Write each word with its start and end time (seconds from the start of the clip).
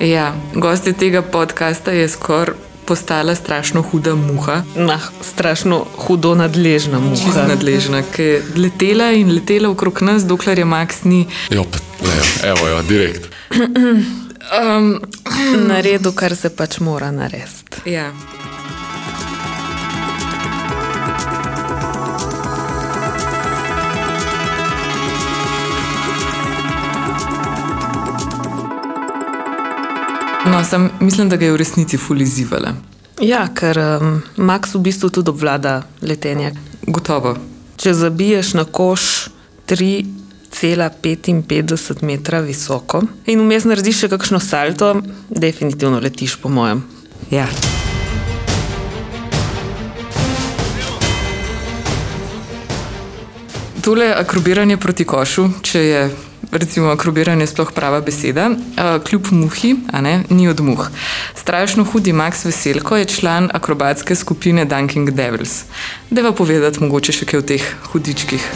Ja, 0.00 0.34
gosti 0.54 0.92
tega 0.92 1.22
podcasta 1.22 1.90
je 1.90 2.08
skoraj 2.08 2.54
postala 2.88 3.34
strašno 3.34 3.82
huda 3.82 4.14
muha. 4.14 4.62
Nah, 4.76 5.02
strašno 5.22 5.84
hudo 5.96 6.34
nadležna 6.34 6.98
muha. 6.98 7.16
Čisto 7.16 7.42
nadležna, 7.48 8.02
ki 8.14 8.22
je 8.22 8.42
letela 8.56 9.10
in 9.12 9.34
letela 9.34 9.68
okrog 9.68 10.02
nas, 10.02 10.24
dokler 10.24 10.58
je 10.58 10.64
Max 10.64 11.04
ni. 11.04 11.26
Jo, 11.50 11.64
pa, 11.64 11.78
ne, 12.06 12.48
evo, 12.48 12.68
jo, 12.68 12.82
direkt. 12.82 13.28
Um, 14.48 15.00
naredil, 15.68 16.12
kar 16.12 16.36
se 16.36 16.48
pač 16.48 16.78
mora 16.80 17.10
narediti. 17.12 17.90
Ja. 17.90 18.12
No, 30.58 30.64
sem, 30.64 30.90
mislim, 31.00 31.28
da 31.28 31.36
ga 31.36 31.44
je 31.44 31.52
v 31.52 31.56
resnici 31.56 31.96
fulizivala. 31.96 32.72
Ja, 33.22 33.48
ker 33.54 33.78
um, 33.78 34.22
Max 34.36 34.74
v 34.74 34.80
bistvu 34.82 35.10
tudi 35.14 35.30
obvlada 35.30 35.82
letenje. 36.02 36.50
Gotovo. 36.82 37.36
Če 37.78 37.94
zabiješ 37.94 38.54
na 38.58 38.64
koš 38.64 39.28
3,55 39.70 42.02
metra 42.02 42.40
visoko 42.42 43.02
in 43.30 43.38
vmes 43.44 43.64
narediš 43.70 43.98
še 44.02 44.08
kakšno 44.10 44.40
salto, 44.42 44.98
definitivno 45.30 46.02
letiš, 46.02 46.42
po 46.42 46.50
mojem. 46.50 46.82
Ja. 47.30 47.46
Tole 53.86 54.10
akrobiranje 54.10 54.74
proti 54.76 55.06
košu, 55.06 55.62
če 55.62 55.78
je 55.86 56.10
recimo 56.52 56.90
akrobiranje 56.90 57.46
sploh 57.46 57.72
prava 57.72 58.00
beseda, 58.00 58.50
uh, 58.50 59.02
kljub 59.04 59.26
muhi, 59.30 59.76
a 59.92 60.00
ne, 60.00 60.22
ni 60.30 60.48
od 60.48 60.60
muh. 60.60 60.88
Strašno 61.34 61.84
hudi 61.84 62.12
Max 62.12 62.44
Veselko 62.44 62.96
je 62.96 63.04
član 63.04 63.50
akrobatske 63.52 64.14
skupine 64.14 64.64
Dunking 64.64 65.10
Devils. 65.10 65.64
Deva 66.10 66.32
povedati 66.32 66.82
mogoče 66.82 67.12
še 67.12 67.28
kaj 67.28 67.40
o 67.40 67.42
teh 67.42 67.68
hudičkih. 67.92 68.48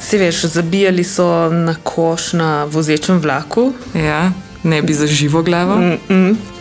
Si 0.00 0.18
veš, 0.18 0.44
zabijali 0.44 1.04
so 1.04 1.48
na 1.48 1.74
koš 1.82 2.32
na 2.32 2.64
vozečem 2.64 3.18
vlaku. 3.18 3.72
Ja, 3.94 4.30
ne 4.62 4.82
bi 4.82 4.94
za 4.94 5.06
živo 5.06 5.42
glavo. 5.42 5.76
Mm 5.76 5.98
-mm. 6.08 6.51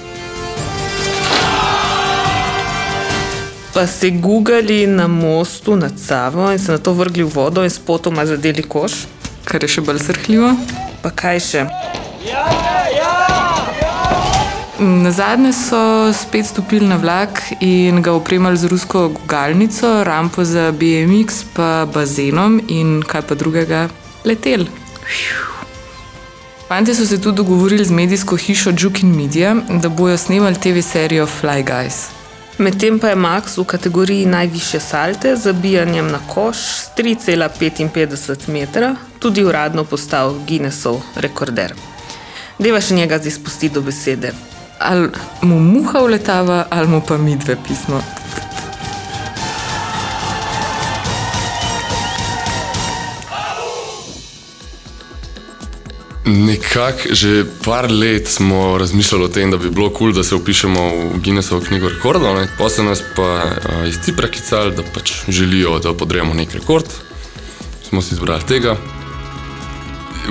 Pa 3.73 3.87
se 3.87 4.09
gugali 4.09 4.87
na 4.87 5.07
mostu 5.07 5.75
nad 5.75 5.99
Savo 5.99 6.51
in 6.51 6.59
se 6.59 6.71
na 6.71 6.77
to 6.77 6.93
vrgli 6.93 7.23
v 7.23 7.31
vodo 7.33 7.63
in 7.63 7.69
spotoma 7.69 8.25
zadeli 8.25 8.63
koš. 8.63 8.91
Kar 9.45 9.63
je 9.63 9.67
še 9.67 9.81
bolj 9.81 10.03
srhljivo. 10.03 10.51
Pa 11.01 11.09
kaj 11.09 11.39
še? 11.39 11.63
Na 14.81 15.11
zadnje 15.11 15.53
so 15.53 16.11
spet 16.13 16.45
stopili 16.45 16.87
na 16.87 16.97
vlak 16.97 17.41
in 17.61 18.01
ga 18.01 18.13
opremili 18.17 18.57
z 18.57 18.67
rusko 18.67 19.07
gugalnico, 19.15 20.03
rampo 20.03 20.43
za 20.43 20.71
BMX, 20.71 21.43
pa 21.53 21.85
bazenom 21.85 22.59
in 22.67 23.03
kaj 23.07 23.21
pa 23.29 23.35
drugega, 23.35 23.87
letel. 24.25 24.65
Fanti 26.67 26.95
so 26.95 27.05
se 27.05 27.21
tudi 27.21 27.37
dogovorili 27.37 27.85
z 27.85 27.91
medijsko 27.91 28.35
hišo 28.35 28.73
Jukin 28.77 29.15
Media, 29.15 29.55
da 29.69 29.89
bojo 29.89 30.17
snemali 30.17 30.55
TV 30.55 30.81
serijo 30.81 31.27
Fly 31.27 31.63
Guys. 31.63 32.20
Medtem 32.57 32.99
pa 32.99 33.07
je 33.07 33.15
Max 33.15 33.57
v 33.57 33.63
kategoriji 33.63 34.25
najvišje 34.25 34.79
salte 34.79 35.35
z 35.35 35.41
zabijanjem 35.41 36.11
na 36.11 36.19
koš 36.27 36.57
s 36.57 36.89
3,55 36.97 38.49
metra 38.49 38.95
tudi 39.19 39.43
uradno 39.43 39.83
postal 39.83 40.35
Guinnessov 40.47 41.01
rekorder. 41.15 41.73
Deva 42.59 42.81
še 42.81 42.95
njega 42.95 43.17
zdaj 43.17 43.31
spustiti 43.31 43.73
do 43.73 43.81
besede. 43.81 44.33
Ali 44.79 45.09
mu 45.41 45.59
muha 45.59 46.01
uletava, 46.01 46.65
ali 46.69 46.87
mu 46.87 47.01
pa 47.01 47.17
mi 47.17 47.35
dve 47.35 47.55
pismo. 47.67 48.01
Nekako 56.25 56.99
že 57.11 57.45
par 57.65 57.91
let 57.91 58.27
smo 58.27 58.77
razmišljali 58.77 59.23
o 59.23 59.27
tem, 59.27 59.51
da 59.51 59.57
bi 59.57 59.69
bilo 59.69 59.89
kul, 59.89 59.97
cool, 59.97 60.13
da 60.13 60.23
se 60.23 60.35
upišemo 60.35 60.81
v 61.13 61.19
Guinnessovo 61.23 61.61
knjigo 61.61 61.89
rekordov. 61.89 62.37
Potem 62.57 62.85
nas 62.85 63.01
pa 63.15 63.43
uh, 63.43 63.87
iz 63.89 63.97
Cipra 64.05 64.27
klicali, 64.27 64.75
da 64.75 64.83
pač 64.93 65.13
želijo, 65.27 65.79
da 65.79 65.93
podremo 65.93 66.33
nek 66.33 66.53
rekord. 66.53 66.85
Smo 67.89 68.01
si 68.01 68.13
izbrali 68.13 68.43
tega. 68.47 68.77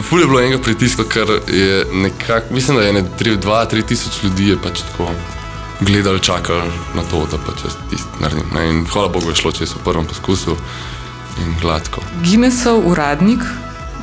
Ful 0.03 0.21
je 0.21 0.27
bilo 0.27 0.41
enega 0.41 0.62
pritiska, 0.62 1.05
ker 1.05 1.28
je 1.49 1.84
nekako, 1.93 2.55
mislim, 2.55 2.77
da 2.77 2.83
je 2.83 2.93
ne 2.93 3.03
2-3 3.19 3.87
tisoč 3.87 4.22
ljudi 4.22 4.57
pač 4.62 4.81
tako 4.81 5.11
gledali, 5.81 6.21
čakali 6.21 6.71
na 6.95 7.03
to, 7.03 7.27
da 7.31 7.39
pač 7.39 7.65
jaz 7.65 7.75
tisti 7.91 8.22
naredim. 8.22 8.47
Ne? 8.55 8.69
In 8.69 8.87
hvala 8.87 9.09
Bogu 9.09 9.28
je 9.31 9.37
šlo 9.43 9.53
čez 9.53 9.75
v 9.75 9.83
prvem 9.84 10.07
poskusu 10.07 10.57
in 11.43 11.55
gladko. 11.61 12.03
Guinnessov 12.22 12.87
uradnik 12.87 13.43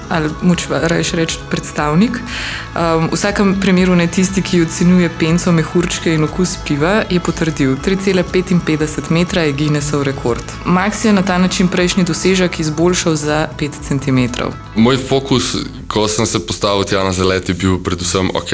ali 0.10 0.30
moč 0.42 0.68
reči 0.70 1.16
reč 1.16 1.38
predstavnik. 1.50 2.18
Um, 2.18 3.08
v 3.10 3.16
vsakem 3.16 3.56
primeru 3.62 3.96
ne 3.96 4.08
tisti, 4.08 4.42
ki 4.42 4.62
ocenjuje 4.66 5.10
penco, 5.20 5.52
mehurčke 5.52 6.14
in 6.14 6.24
okus 6.24 6.58
piva, 6.68 7.04
je 7.10 7.20
potrdil 7.20 7.76
3,55 7.76 9.12
metra 9.12 9.42
je 9.42 9.54
Guinnessov 9.54 10.04
rekord. 10.04 10.44
Max 10.66 11.06
je 11.06 11.14
na 11.14 11.22
ta 11.22 11.38
način 11.38 11.68
prejšnji 11.68 12.04
dosežek 12.04 12.60
izboljšal 12.60 13.16
za 13.16 13.48
5 13.60 13.82
cm. 13.88 14.50
Moj 14.76 14.98
fokus, 14.98 15.56
ko 15.88 16.08
sem 16.08 16.26
se 16.26 16.46
postavil 16.46 16.84
tja 16.84 17.04
na 17.04 17.12
zalet, 17.12 17.50
je 17.50 17.56
bil 17.56 17.80
predvsem 17.84 18.30
ok. 18.34 18.52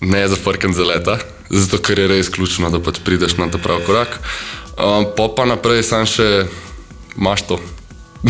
Ne 0.00 0.28
zafrkan 0.28 0.74
za 0.74 0.84
leta, 0.84 1.18
zato 1.50 1.78
ker 1.78 1.98
je 1.98 2.08
res 2.08 2.28
ključno, 2.28 2.70
da 2.70 2.80
pač 2.80 3.00
prideš 3.04 3.36
na 3.40 3.48
ta 3.50 3.58
pravi 3.58 3.84
korak. 3.86 4.20
Um, 4.76 5.08
pa 5.16 5.28
pa 5.32 5.48
naprej 5.48 5.82
sam 5.82 6.04
še 6.04 6.46
imaš 7.16 7.46
to, 7.48 7.56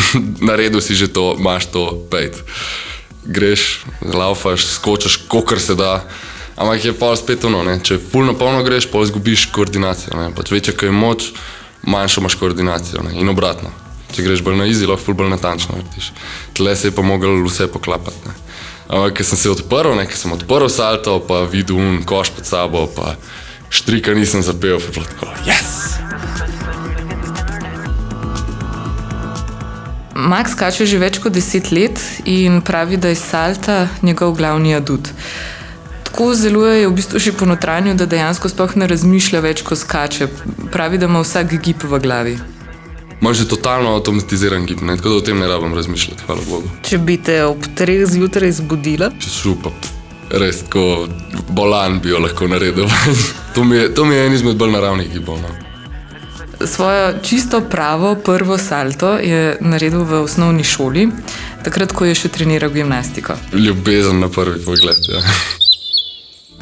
naredil 0.49 0.81
si 0.81 0.95
že 0.95 1.09
to, 1.09 1.37
imaš 1.39 1.67
to, 1.73 2.07
pet. 2.11 2.37
Greš, 3.27 3.85
laufaš, 4.03 4.67
skočiš, 4.67 5.17
kokar 5.29 5.61
se 5.61 5.75
da. 5.75 6.05
Ampak 6.57 6.85
je 6.85 6.93
pa 6.97 7.13
spet 7.17 7.45
ono, 7.45 7.61
ne? 7.67 7.77
če 7.85 7.99
fulno 8.01 8.33
polno 8.39 8.63
greš, 8.65 8.89
pa 8.89 9.03
izgubiš 9.05 9.51
koordinacijo. 9.53 10.17
Pač 10.37 10.53
večja, 10.53 10.73
je 10.73 10.93
moč, 10.93 11.33
manjšo 11.83 12.23
imaš 12.23 12.39
koordinacijo 12.41 13.03
ne? 13.03 13.13
in 13.21 13.29
obratno. 13.29 13.73
Če 14.15 14.25
greš 14.25 14.45
bolj 14.47 14.57
na 14.63 14.69
izi, 14.71 14.87
lahko 14.89 15.05
fulno 15.05 15.25
bolj 15.25 15.35
natančno 15.35 15.77
vrtiš. 15.77 16.13
Tle 16.57 16.77
se 16.77 16.89
je 16.89 16.97
pa 16.97 17.05
mogel 17.05 17.43
vse 17.45 17.69
poklapati. 17.69 18.25
Ne? 18.25 18.35
Ampak, 18.87 19.19
ker 19.19 19.27
sem 19.27 19.39
se 19.39 19.51
odprl, 19.51 19.99
ker 20.07 20.17
sem 20.17 20.33
odprl 20.33 20.71
salto, 20.71 21.19
pa 21.27 21.43
videl 21.51 21.81
un 21.83 22.03
koš 22.07 22.31
pod 22.39 22.47
sabo, 22.47 22.87
pa 22.87 23.17
štrika 23.69 24.15
nisem 24.15 24.47
zapel, 24.47 24.79
pa 24.79 24.87
je 24.87 24.99
bilo 25.01 25.09
tako, 25.11 25.33
yes! 25.45 26.06
Max 30.17 30.55
skače 30.57 30.87
že 30.89 30.97
več 30.97 31.19
kot 31.21 31.35
deset 31.37 31.69
let 31.77 32.01
in 32.25 32.63
pravi, 32.65 32.97
da 32.97 33.13
je 33.13 33.19
salta 33.21 33.89
njegov 34.03 34.33
glavni 34.39 34.73
adut. 34.75 35.11
Tako 36.09 36.31
zelo 36.35 36.65
je 36.67 36.87
v 36.89 36.95
bistvu 36.97 37.21
že 37.21 37.33
po 37.37 37.45
notranju, 37.45 37.93
da 37.95 38.07
dejansko 38.09 38.49
sploh 38.49 38.77
ne 38.81 38.89
razmišlja 38.89 39.43
več, 39.45 39.61
ko 39.61 39.77
skače. 39.77 40.31
Pravi, 40.73 40.97
da 40.97 41.11
ima 41.11 41.21
vsak 41.21 41.53
gib 41.61 41.85
v 41.85 42.01
glavi. 42.01 42.39
Imaš 43.21 43.45
že 43.45 43.49
totalno 43.49 43.93
avtomatiziran 43.97 44.65
gib, 44.65 44.81
ne? 44.81 44.97
tako 44.97 45.13
da 45.13 45.21
o 45.21 45.27
tem 45.29 45.39
ne 45.41 45.49
rabim 45.49 45.77
razmišljati, 45.77 46.25
hvala 46.25 46.49
Bogu. 46.49 46.73
Če 46.85 46.99
bi 46.99 47.21
te 47.21 47.43
ob 47.45 47.69
treh 47.77 48.05
zjutraj 48.09 48.57
zbudila, 48.57 49.13
Če 49.21 49.33
šupa, 49.33 49.73
res 50.33 50.65
tako 50.65 51.09
bolan 51.53 52.01
bi 52.01 52.17
jo 52.17 52.25
lahko 52.25 52.49
naredil. 52.49 52.89
to, 53.55 53.65
mi 53.65 53.77
je, 53.77 53.93
to 53.93 54.09
mi 54.09 54.17
je 54.17 54.27
en 54.27 54.41
izmed 54.41 54.57
bolj 54.57 54.73
naravnih 54.77 55.13
gibov. 55.13 55.41
No. 55.45 55.66
Svojo 56.65 57.19
čisto 57.23 57.61
pravo 57.61 58.15
prvo 58.15 58.59
salto 58.59 59.19
je 59.19 59.59
naredil 59.61 60.05
v 60.05 60.23
osnovni 60.25 60.65
šoli, 60.65 61.09
takrat, 61.65 61.93
ko 61.93 62.09
je 62.09 62.15
še 62.17 62.29
treniral 62.33 62.73
gimnastiko. 62.73 63.37
Ljubezen 63.53 64.21
na 64.21 64.29
prvi 64.33 64.63
pogled. 64.65 65.09
Ja. 65.09 65.21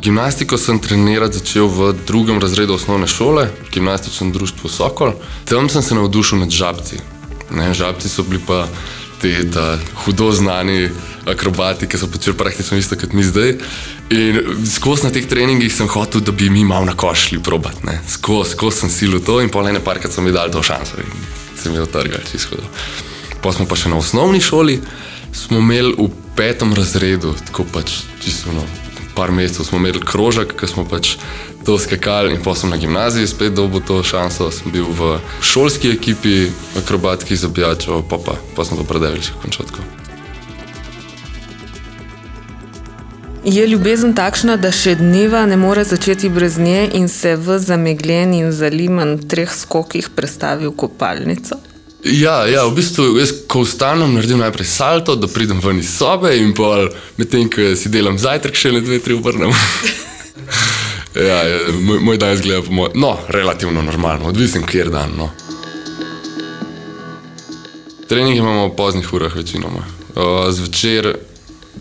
Gimnastiko 0.02 0.58
sem 0.58 0.78
trenirati 0.82 1.38
začel 1.38 1.70
v 1.70 1.92
drugem 2.06 2.40
razredu 2.42 2.74
osnovne 2.74 3.06
šole, 3.06 3.46
v 3.48 3.70
gimnastičnem 3.72 4.32
društvu 4.34 4.68
Sokol. 4.68 5.14
Tam 5.48 5.70
sem 5.70 5.82
se 5.82 5.94
navdušil 5.94 6.42
nad 6.42 6.50
žabci. 6.50 6.98
Ne, 7.54 7.70
žabci 7.74 8.08
so 8.08 8.26
bili 8.26 8.42
pa 8.46 8.66
te 9.24 9.50
ta, 9.50 9.78
hudo 10.04 10.32
znani 10.32 10.88
akrobati, 11.26 11.86
ki 11.88 11.98
so 11.98 12.06
počeli 12.12 12.36
praktično 12.36 12.76
isto 12.76 12.96
kot 13.00 13.12
mi 13.12 13.24
zdaj. 13.24 13.54
In 14.12 14.40
skozi 14.68 15.06
na 15.06 15.12
teh 15.14 15.24
treningih 15.28 15.72
sem 15.72 15.88
hotel, 15.88 16.20
da 16.20 16.32
bi 16.32 16.50
mi 16.52 16.64
malo 16.64 16.84
na 16.84 16.92
koš 16.92 17.28
šli 17.28 17.40
probat. 17.42 17.80
Skozi 18.08 18.52
sko 18.52 18.70
sem 18.70 18.90
silil 18.92 19.24
to 19.24 19.40
in 19.40 19.48
pol 19.48 19.68
ene 19.68 19.80
parkrat 19.80 20.12
so 20.12 20.22
mi 20.22 20.32
dali 20.32 20.52
to 20.52 20.62
šanso 20.62 21.00
in 21.00 21.16
se 21.56 21.70
mi 21.70 21.80
je 21.80 21.86
otrgal 21.86 22.20
čisto. 22.32 22.60
Pa 23.40 23.52
smo 23.52 23.64
pa 23.68 23.76
še 23.76 23.88
na 23.88 23.96
osnovni 23.96 24.40
šoli, 24.44 24.78
smo 25.32 25.58
imeli 25.58 25.94
v 25.96 26.10
petem 26.36 26.74
razredu, 26.76 27.32
tako 27.48 27.64
pač 27.72 28.02
čisto 28.20 28.52
no, 28.52 28.64
par 29.16 29.32
mesecev 29.32 29.64
smo 29.64 29.80
imeli 29.80 30.04
krožek, 30.04 30.52
ki 30.60 30.68
smo 30.68 30.84
pač 30.84 31.16
to 31.64 31.78
skakal 31.78 32.30
in 32.30 32.42
potem 32.42 32.60
sem 32.60 32.70
na 32.70 32.76
gimnaziji 32.76 33.26
spet 33.26 33.54
dobil 33.54 33.80
to 33.80 34.02
šanso. 34.02 34.50
Sem 34.52 34.72
bil 34.72 34.84
v 34.84 35.18
šolski 35.40 35.90
ekipi 35.96 36.50
akrobatskih 36.78 37.38
zabijačev, 37.38 38.04
pa, 38.08 38.18
pa, 38.18 38.38
pa 38.56 38.64
sem 38.64 38.76
to 38.76 38.84
predelil 38.84 39.22
še 39.22 39.36
končal. 39.42 39.66
tako. 39.66 39.82
Je 43.44 43.66
ljubezen 43.66 44.14
takšna, 44.16 44.56
da 44.56 44.70
še 44.72 44.94
dneva 44.96 45.42
ne 45.46 45.58
more 45.60 45.84
začeti 45.84 46.30
brez 46.32 46.56
nje 46.56 46.88
in 46.96 47.10
se 47.12 47.34
v 47.36 47.58
zamegljen 47.60 48.32
in 48.32 48.52
zaliman 48.52 49.18
treh 49.28 49.52
skokih 49.52 50.08
prestavi 50.16 50.64
v 50.66 50.72
kopalnico? 50.72 51.60
Ja, 52.04 52.44
ja, 52.48 52.64
v 52.68 52.76
bistvu 52.76 53.18
jaz, 53.18 53.32
ko 53.48 53.64
vstanem, 53.64 54.16
naredim 54.16 54.40
najprej 54.40 54.68
salto, 54.68 55.16
da 55.16 55.28
pridem 55.28 55.60
ven 55.60 55.80
iz 55.80 55.92
sobe 55.92 56.32
in 56.36 56.52
pol 56.56 56.90
medtem, 57.20 57.48
ko 57.52 57.72
si 57.76 57.92
delam 57.92 58.16
zajtrk, 58.20 58.56
še 58.56 58.72
ne 58.76 58.84
dve, 58.84 59.00
tri 59.04 59.16
obrnem. 59.16 59.52
ja, 61.14 61.42
moj, 61.80 62.00
moj 62.00 62.18
dan 62.18 62.32
izgleda 62.34 62.62
po 62.62 62.72
mojem, 62.72 62.92
no, 62.94 63.16
relativno 63.28 63.82
normalno, 63.82 64.28
odvisen 64.28 64.66
kjer 64.66 64.90
dan. 64.90 65.10
No. 65.16 65.30
Trening 68.08 68.38
imamo 68.38 68.66
v 68.66 68.76
poznih 68.76 69.12
urah 69.12 69.36
večinoma. 69.36 69.84
Zvečer 70.50 71.16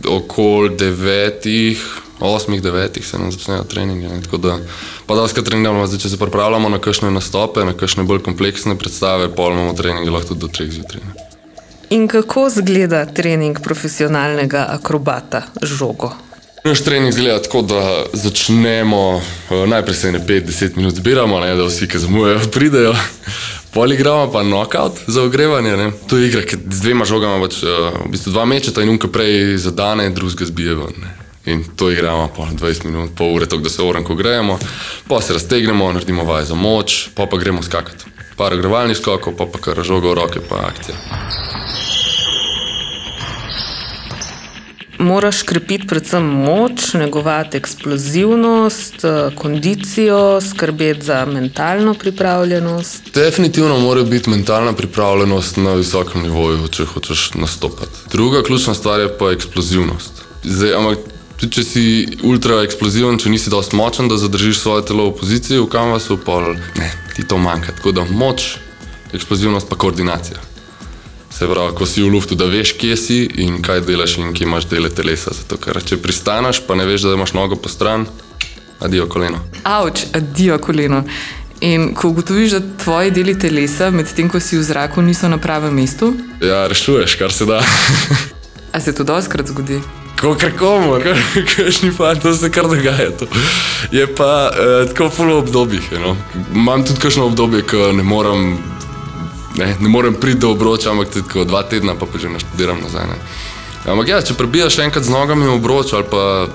okoli 0.07 0.75
devetih, 0.77 1.83
osmih, 2.19 2.61
devetih 2.61 3.07
se 3.07 3.19
nam 3.19 3.31
začnejo 3.31 3.63
treningi. 3.63 4.07
Ne? 4.07 4.21
Tako 4.21 4.37
da, 4.37 4.57
pa 5.05 5.15
da 5.15 5.23
vse 5.23 5.43
treniramo, 5.43 5.87
zdaj, 5.87 5.99
če 5.99 6.09
se 6.09 6.19
pripravljamo 6.19 6.69
na 6.69 6.79
kakšne 6.79 7.11
nastope, 7.11 7.65
na 7.65 7.73
kakšne 7.77 8.03
bolj 8.03 8.23
kompleksne 8.23 8.77
predstave, 8.79 9.29
pol 9.35 9.53
imamo 9.53 9.73
treninge 9.73 10.11
lahko 10.11 10.33
do 10.33 10.47
treh 10.47 10.71
zjutraj. 10.71 11.03
In 11.89 12.07
kako 12.07 12.47
izgleda 12.47 13.05
trening 13.05 13.59
profesionalnega 13.61 14.65
akrobata 14.69 15.43
žogo? 15.61 16.13
Naš 16.63 16.83
trening 16.83 17.09
izgleda 17.09 17.41
tako, 17.41 17.61
da 17.61 18.05
začnemo, 18.13 19.21
eh, 19.51 19.67
najprej 19.67 19.95
se 19.95 20.11
ne 20.11 20.19
5-10 20.19 20.75
minut 20.75 20.95
zbiramo, 20.95 21.39
ne, 21.39 21.55
da 21.55 21.63
vsi, 21.63 21.87
ki 21.87 21.99
zamujajo, 21.99 22.39
pridejo. 22.55 22.95
Poligrama 23.73 24.31
pa 24.31 24.43
knockout 24.43 24.91
za 25.07 25.23
ogrevanje. 25.23 25.77
Ne. 25.77 25.91
To 26.07 26.17
je 26.17 26.27
igra, 26.27 26.41
ki 26.41 26.57
z 26.69 26.81
dvema 26.81 27.05
žogama 27.05 27.43
pač, 27.43 27.63
eh, 27.63 27.67
v 28.05 28.11
bistvu 28.15 28.31
dva 28.31 28.45
mečeta 28.45 28.81
in 28.81 28.89
unka 28.95 29.07
prej 29.11 29.57
zadane, 29.57 30.09
drugega 30.09 30.45
zbije 30.45 30.75
ven. 30.75 30.95
Ne. 31.01 31.11
In 31.45 31.65
to 31.75 31.91
igramo 31.91 32.29
po 32.35 32.47
20 32.47 32.85
minut, 32.85 33.11
pol 33.17 33.35
ure, 33.35 33.45
tako 33.45 33.63
da 33.63 33.69
se 33.69 33.83
oranko 33.83 34.15
grejemo, 34.15 34.59
pa 35.07 35.21
se 35.21 35.33
raztegnemo, 35.33 35.91
naredimo 35.91 36.23
vaje 36.23 36.45
za 36.45 36.55
moč, 36.55 37.09
pa 37.15 37.25
pa 37.25 37.37
gremo 37.37 37.63
skakati. 37.63 38.05
Par 38.37 38.53
ogrevalnih 38.53 38.97
skokov, 38.97 39.35
pa 39.37 39.45
pa 39.45 39.59
kar 39.59 39.83
žoga 39.83 40.07
v 40.07 40.13
roke, 40.13 40.39
pa 40.49 40.71
akcija. 40.71 40.95
Moraš 44.99 45.41
krepiti 45.43 45.87
predvsem 45.87 46.23
moč, 46.23 46.93
negovati 46.93 47.57
eksplozivnost, 47.57 49.03
eh, 49.03 49.35
kondicijo, 49.35 50.41
skrbeti 50.41 51.05
za 51.05 51.25
mentalno 51.25 51.93
pripravljenost. 51.93 53.13
Definitivno 53.13 53.79
mora 53.79 54.03
biti 54.03 54.29
mentalna 54.29 54.73
pripravljenost 54.73 55.57
na 55.57 55.73
visokem 55.73 56.21
nivoju, 56.21 56.67
če 56.67 56.85
hočeš 56.85 57.33
nastopati. 57.33 58.09
Druga 58.11 58.43
ključna 58.43 58.73
stvar 58.73 58.99
je 58.99 59.17
pa 59.17 59.31
eksplozivnost. 59.31 60.21
Zdaj, 60.43 60.73
ampak 60.75 60.97
tudi 61.37 61.53
če 61.53 61.63
si 61.63 62.07
ultra 62.23 62.61
eksploziven, 62.61 63.17
če 63.19 63.29
nisi 63.29 63.49
dovolj 63.49 63.73
močen, 63.73 64.07
da 64.07 64.17
zadržiš 64.17 64.59
svoje 64.59 64.85
telo 64.85 65.09
v 65.09 65.17
poziciji 65.19 65.59
v 65.59 65.69
kanvasu, 65.69 66.19
pa 66.25 66.39
ne, 66.77 66.91
ti 67.15 67.27
to 67.27 67.37
manjka. 67.37 67.71
Tako 67.71 67.91
da 67.91 68.05
moč, 68.05 68.57
eksplozivnost 69.13 69.69
pa 69.69 69.75
koordinacija. 69.75 70.52
Se 71.33 71.47
pravi, 71.47 71.73
ko 71.75 71.85
si 71.85 72.03
v 72.03 72.09
luftu, 72.13 72.35
da 72.35 72.45
veš, 72.45 72.75
kje 72.77 72.97
si 72.97 73.17
in 73.41 73.61
kaj 73.65 73.81
delaš 73.87 74.17
in 74.21 74.33
kje 74.33 74.45
imaš 74.45 74.67
dele 74.69 74.89
telesa. 74.93 75.33
Zato, 75.33 75.57
ker 75.57 75.79
če 75.83 75.97
pristaneš, 75.97 76.61
pa 76.67 76.75
ne 76.77 76.85
veš, 76.85 77.07
da 77.07 77.15
imaš 77.17 77.33
nogo 77.33 77.55
po 77.55 77.69
stran, 77.69 78.05
adijo 78.79 79.07
koleno. 79.09 79.39
Avč, 79.63 80.05
adijo 80.13 80.59
koleno. 80.61 81.03
In 81.63 81.93
ko 81.95 82.09
ugotoviš, 82.11 82.51
da 82.51 82.61
tvoji 82.83 83.11
deli 83.15 83.33
telesa, 83.39 83.89
medtem 83.91 84.29
ko 84.29 84.39
si 84.39 84.57
v 84.59 84.63
zraku, 84.67 85.01
niso 85.01 85.29
na 85.31 85.37
pravem 85.37 85.73
mestu, 85.73 86.13
Ja, 86.43 86.67
rešuješ, 86.67 87.15
kar 87.15 87.31
se 87.33 87.45
da. 87.49 87.61
a 88.73 88.79
se 88.79 88.93
to 88.95 89.03
doskrat 89.03 89.47
zgodi? 89.47 89.79
Kot 90.21 90.43
komu, 90.59 90.99
kakšni 91.55 91.91
fant, 91.91 92.21
to 92.21 92.33
se 92.35 92.51
kar 92.51 92.67
dogaja. 92.69 93.09
To. 93.19 93.25
Je 93.91 94.05
pa 94.15 94.51
eh, 94.53 94.85
tako 94.91 95.09
polo 95.09 95.37
obdobjih. 95.41 95.89
No. 96.03 96.13
Imam 96.53 96.85
tudi 96.85 96.99
kakšno 96.99 97.25
obdobje, 97.25 97.63
ko 97.67 97.89
ne 97.91 98.03
morem, 98.03 98.57
ne, 99.57 99.75
ne 99.79 99.89
morem 99.89 100.13
priti 100.13 100.39
do 100.39 100.51
obroča, 100.51 100.91
ampak 100.91 101.13
tudi 101.13 101.27
tako 101.27 101.43
dva 101.43 101.63
tedna, 101.63 101.95
pa, 101.95 102.05
pa 102.05 102.19
že 102.19 102.29
naštudiram 102.29 102.81
nazaj. 102.81 103.07
Ne. 103.07 103.17
Ampak 103.91 104.07
ja, 104.07 104.21
če 104.21 104.37
prebijaš 104.39 104.79
enkrat 104.79 105.03
z 105.03 105.11
nogami 105.11 105.47
v 105.47 105.57
obroč 105.57 105.93
ali 105.93 106.07
pa 106.07 106.47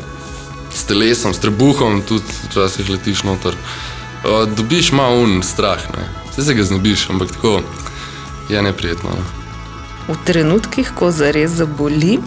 s 0.73 0.85
telesom, 0.89 1.35
s 1.35 1.43
trebuhom, 1.43 2.01
tudi 2.07 2.25
včasih 2.49 2.89
letiš 2.91 3.25
noter, 3.29 3.57
dobiš 4.57 4.93
malo 4.93 5.25
un 5.25 5.43
strah. 5.43 5.81
Ne. 5.97 6.09
Vse 6.31 6.47
se 6.49 6.55
ga 6.55 6.65
znebiš, 6.65 7.09
ampak 7.11 7.33
tako 7.37 7.61
je 8.49 8.63
neprijetno. 8.63 9.11
No. 9.11 9.25
V 10.09 10.17
trenutkih, 10.25 10.93
ko 10.97 11.11
zares 11.13 11.59
zaboli 11.61 12.19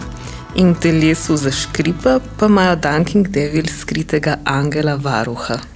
in 0.54 0.74
v 0.74 0.78
telesu 0.78 1.36
zaškripa, 1.36 2.20
pa 2.38 2.46
imajo 2.46 2.76
Dunking 2.76 3.28
Devil 3.28 3.66
skritega 3.66 4.38
angela 4.44 4.94
varuha. 4.94 5.71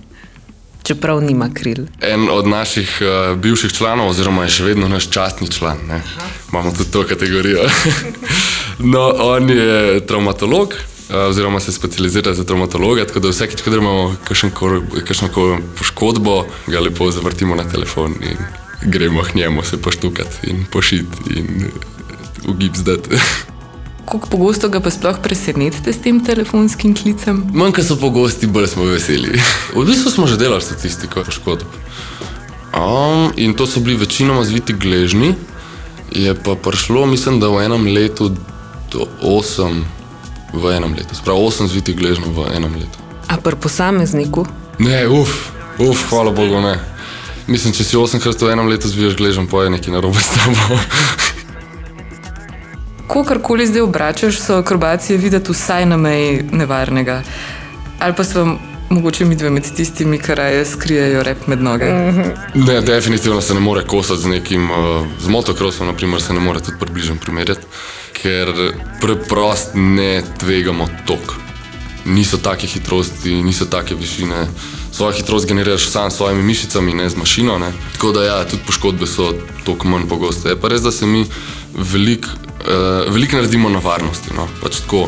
Čeprav 0.86 1.20
nima 1.20 1.48
kril. 1.54 1.86
En 2.00 2.28
od 2.30 2.46
naših 2.46 2.98
uh, 3.00 3.38
bivših 3.38 3.72
članov, 3.72 4.08
oziroma 4.08 4.44
je 4.46 4.52
še 4.54 4.64
vedno 4.68 4.88
naš 4.88 5.08
častni 5.10 5.48
član, 5.50 5.80
ne? 5.88 6.02
imamo 6.52 6.70
tudi 6.70 6.90
to 6.90 7.02
kategorijo. 7.02 7.64
no, 8.94 9.02
on 9.18 9.50
je 9.50 10.06
traumatolog, 10.06 10.76
uh, 10.76 11.16
oziroma 11.28 11.60
se 11.60 11.72
specializira 11.72 12.34
za 12.34 12.44
traumatologa, 12.44 13.06
tako 13.06 13.24
da 13.26 13.34
vsakeč, 13.34 13.64
ko 13.66 13.74
imamo 13.74 14.14
kakšno 15.04 15.30
poškodbo, 15.78 16.44
ga 16.66 16.80
lepo 16.80 17.10
zavrtimo 17.10 17.58
na 17.58 17.66
telefon 17.66 18.14
in 18.22 18.38
gremo 18.82 19.22
k 19.22 19.34
njemu 19.34 19.64
se 19.64 19.82
poštukati 19.82 20.50
in 20.50 20.64
pošiti 20.70 21.34
in 21.34 21.66
uh, 21.66 22.50
v 22.54 22.58
gips 22.62 22.86
dati. 22.86 23.10
Kako 24.06 24.28
pogosto 24.30 24.68
ga 24.68 24.78
pa 24.80 24.90
sploh 24.90 25.18
presenetite 25.22 25.92
s 25.92 25.98
tem 25.98 26.20
telefonskim 26.22 26.94
klicem? 26.94 27.40
Manj, 27.50 27.72
ko 27.74 27.82
so 27.82 27.96
pogosti, 27.98 28.46
bolj 28.46 28.68
smo 28.70 28.86
veseli. 28.86 29.34
V 29.74 29.82
bistvu 29.82 30.12
smo 30.14 30.26
že 30.30 30.38
delali 30.38 30.62
statistiko 30.62 31.24
poškodb. 31.26 31.66
Um, 32.70 33.32
in 33.36 33.56
to 33.58 33.66
so 33.66 33.80
bili 33.80 33.96
večinoma 33.96 34.44
zviti 34.44 34.72
gležni, 34.72 35.34
je 36.12 36.34
pa 36.34 36.54
prišlo, 36.54 37.06
mislim, 37.06 37.40
da 37.40 37.48
v 37.48 37.64
enem 37.64 37.86
letu 37.86 38.30
do 38.92 39.08
8, 39.22 39.82
v 40.54 40.76
enem 40.76 40.94
letu, 40.94 41.18
sprav 41.18 41.36
8 41.36 41.66
zvitih 41.66 41.96
gležnjev 41.98 42.30
v 42.30 42.46
enem 42.54 42.78
letu. 42.78 43.02
A 43.26 43.42
pri 43.42 43.58
posamezniku? 43.58 44.46
Ne, 44.78 45.08
uf, 45.08 45.50
uf, 45.82 46.06
hvala 46.10 46.30
Bogu, 46.30 46.60
ne. 46.62 46.78
Mislim, 47.50 47.74
če 47.74 47.82
si 47.82 47.98
8 47.98 48.22
krat 48.22 48.38
v 48.38 48.54
enem 48.54 48.70
letu 48.70 48.86
zviješ 48.86 49.18
gležen, 49.18 49.50
pa 49.50 49.66
je 49.66 49.74
nekaj 49.74 49.98
narobe 49.98 50.22
s 50.22 50.30
tabo. 50.38 50.78
Ko 53.06 53.24
karkoli 53.24 53.66
zdaj 53.66 53.80
obračaš, 53.80 54.38
so 54.40 54.56
akrobacije 54.58 55.18
videti 55.18 55.52
vsaj 55.52 55.86
na 55.86 55.96
meji 55.96 56.42
nevarnega. 56.52 57.22
Ali 57.98 58.14
pa 58.14 58.24
so 58.24 58.46
mogoče 58.90 59.24
med 59.24 59.74
tistimi, 59.76 60.18
ki 60.18 60.34
raje 60.34 60.64
skrijejo 60.64 61.22
rep 61.22 61.46
med 61.46 61.62
noge. 61.62 61.84
Ne, 62.54 62.80
definitivno 62.80 63.40
se 63.40 63.54
ne 63.54 63.60
more 63.60 63.86
kosati 63.86 64.22
z 64.22 64.26
nekim, 64.26 64.70
uh, 64.70 65.06
z 65.20 65.28
motokrosom, 65.28 65.86
naprimer, 65.86 66.22
se 66.22 66.32
ne 66.32 66.40
more 66.40 66.60
tudi 66.60 66.78
približno 66.80 67.16
primerjati, 67.20 67.66
ker 68.12 68.52
preprosto 69.00 69.78
ne 69.78 70.22
tvegamo 70.38 70.88
tok. 71.06 71.34
Niso 72.04 72.38
take 72.38 72.66
hitrosti, 72.66 73.42
niso 73.42 73.66
take 73.66 73.94
višine. 73.94 74.46
Svojo 74.92 75.12
hitrost 75.12 75.48
generiraš 75.48 75.88
sam 75.90 76.10
s 76.10 76.16
svojimi 76.16 76.42
mišicami, 76.42 76.94
ne 76.94 77.08
z 77.08 77.16
mašino. 77.16 77.58
Ne. 77.58 77.72
Tako 77.92 78.12
da, 78.12 78.24
ja, 78.24 78.44
tudi 78.44 78.62
poškodbe 78.66 79.06
so 79.06 79.32
toliko 79.64 79.88
manj 79.88 80.08
pogoste. 80.08 80.48
Je 80.48 80.60
pa 80.60 80.68
res, 80.68 80.82
da 80.82 80.92
se 80.92 81.06
mi 81.06 81.26
veliko 81.74 82.45
uh, 82.66 83.14
velik 83.14 83.32
naredimo 83.32 83.70
na 83.70 83.78
varnosti. 83.78 84.34
No. 84.36 84.48
Pač 84.62 84.82
tako 84.84 85.06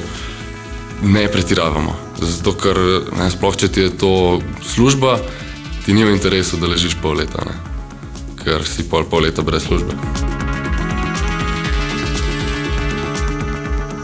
ne 1.02 1.28
pretiravamo. 1.28 1.96
Zato, 2.20 2.54
ker 2.58 2.78
ne, 3.18 3.30
sploh 3.30 3.56
če 3.56 3.68
ti 3.68 3.86
je 3.86 3.94
to 3.98 4.12
služba, 4.66 5.18
ti 5.84 5.94
ni 5.94 6.04
v 6.04 6.16
interesu, 6.16 6.58
da 6.58 6.70
ležiš 6.70 6.98
pol 7.02 7.20
leta, 7.20 7.44
ne. 7.46 7.54
ker 8.42 8.66
si 8.66 8.86
pol, 8.88 9.06
pol 9.06 9.28
leta 9.28 9.42
brez 9.46 9.68
službe. 9.68 9.94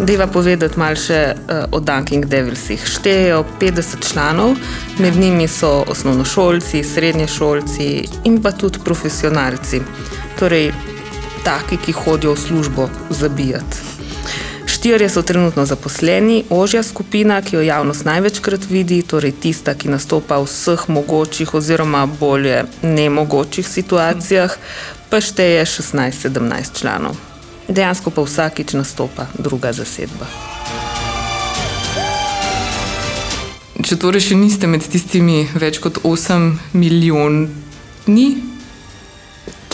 Deva 0.05 0.27
povedati 0.27 0.79
malo 0.79 0.99
še 0.99 1.21
uh, 1.33 1.65
o 1.73 1.81
Dunking 1.81 2.27
Devilsih. 2.29 2.83
Štejejo 2.87 3.45
50 3.61 4.03
članov, 4.05 4.55
med 4.99 5.17
njimi 5.17 5.49
so 5.49 5.85
osnovnošolci, 5.89 6.83
srednješolci 6.85 7.87
in 8.29 8.41
pa 8.43 8.53
tudi 8.53 8.83
profesionalci. 8.85 9.81
Torej, 10.39 10.71
taki, 11.45 11.77
ki 11.77 11.93
hodijo 11.93 12.35
v 12.35 12.41
službo 12.41 12.89
zabijati. 13.11 13.77
Štirje 14.67 15.09
so 15.09 15.23
trenutno 15.23 15.67
zaposleni, 15.67 16.45
ožja 16.51 16.83
skupina, 16.83 17.43
ki 17.43 17.57
jo 17.57 17.63
javnost 17.63 18.05
največkrat 18.05 18.67
vidi, 18.71 19.03
torej 19.03 19.33
tista, 19.33 19.75
ki 19.75 19.93
nastopa 19.93 20.39
v 20.41 20.49
vseh 20.49 20.89
mogočih 20.89 21.55
oziroma 21.55 22.07
bolje 22.07 22.65
nemogočih 22.83 23.69
situacijah, 23.69 24.57
pa 25.11 25.21
šteje 25.21 25.65
16-17 25.65 26.81
članov. 26.81 27.17
Dejansko 27.69 28.11
pa 28.11 28.25
vsakič 28.25 28.73
nastopa 28.73 29.27
druga 29.39 29.73
zasedba. 29.73 30.27
če 33.85 33.99
torej 34.01 34.23
še 34.31 34.37
niste 34.41 34.69
med 34.71 34.85
tistimi 34.89 35.45
več 35.61 35.77
kot 35.83 36.01
8 36.09 36.73
milijoni, 36.73 37.49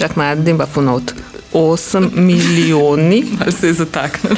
Čak 0.00 0.16
malo, 0.20 0.40
da 0.40 0.56
pa 0.58 0.66
ponoviti. 0.66 1.12
8 1.52 2.10
milijoni. 2.16 3.24
ali 3.40 3.52
se 3.52 3.66
je 3.66 3.74
zataknil, 3.74 4.36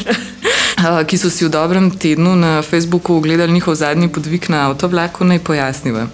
ki 1.08 1.18
so 1.18 1.30
si 1.30 1.44
v 1.44 1.50
dobrem 1.52 1.90
tednu 1.90 2.36
na 2.36 2.62
Facebooku 2.62 3.14
ogledali 3.14 3.52
njihov 3.52 3.74
zadnji 3.74 4.08
podvig 4.08 4.50
na 4.50 4.70
avtovlaku, 4.70 5.24
naj 5.24 5.38
pojasniva. 5.38 6.06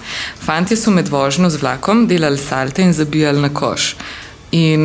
Fantje 0.44 0.76
so 0.76 0.90
med 0.90 1.08
vožnjo 1.08 1.50
z 1.50 1.62
vlakom 1.62 2.06
delali 2.06 2.38
salte 2.38 2.82
in 2.82 2.92
zabijali 2.92 3.40
na 3.40 3.48
koš. 3.48 3.94
In 4.50 4.84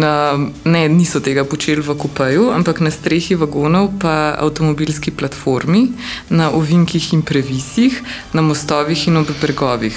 ne, 0.64 0.90
niso 0.90 1.20
tega 1.20 1.46
počeli 1.48 1.82
v 1.82 1.96
kupaju, 1.96 2.52
ampak 2.52 2.80
na 2.80 2.92
strehi 2.92 3.36
vagonov, 3.36 3.94
pa 4.00 4.36
avtomobilski 4.40 5.12
platformi, 5.12 5.88
na 6.30 6.52
ovinkih 6.52 7.14
in 7.14 7.22
previsih, 7.22 8.02
na 8.34 8.42
mostovih 8.42 9.08
in 9.08 9.18
ob 9.18 9.32
bregovih. 9.42 9.96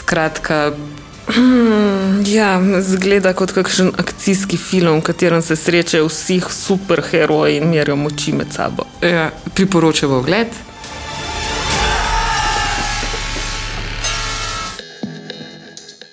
Skratka, 0.00 0.72
Ja, 2.26 2.60
zgleda 2.80 3.32
kot 3.32 3.52
kakšen 3.52 3.92
akcijski 3.98 4.56
film, 4.56 4.98
v 4.98 5.02
katerem 5.02 5.42
se 5.42 5.56
srečajo 5.56 6.08
vsi 6.08 6.40
superheroji 6.50 7.56
in 7.56 7.70
merijo 7.70 7.96
moči 7.96 8.32
med 8.32 8.52
sabo. 8.52 8.84
ja, 9.02 9.30
priporočamo 9.54 10.16
ogled. 10.16 10.48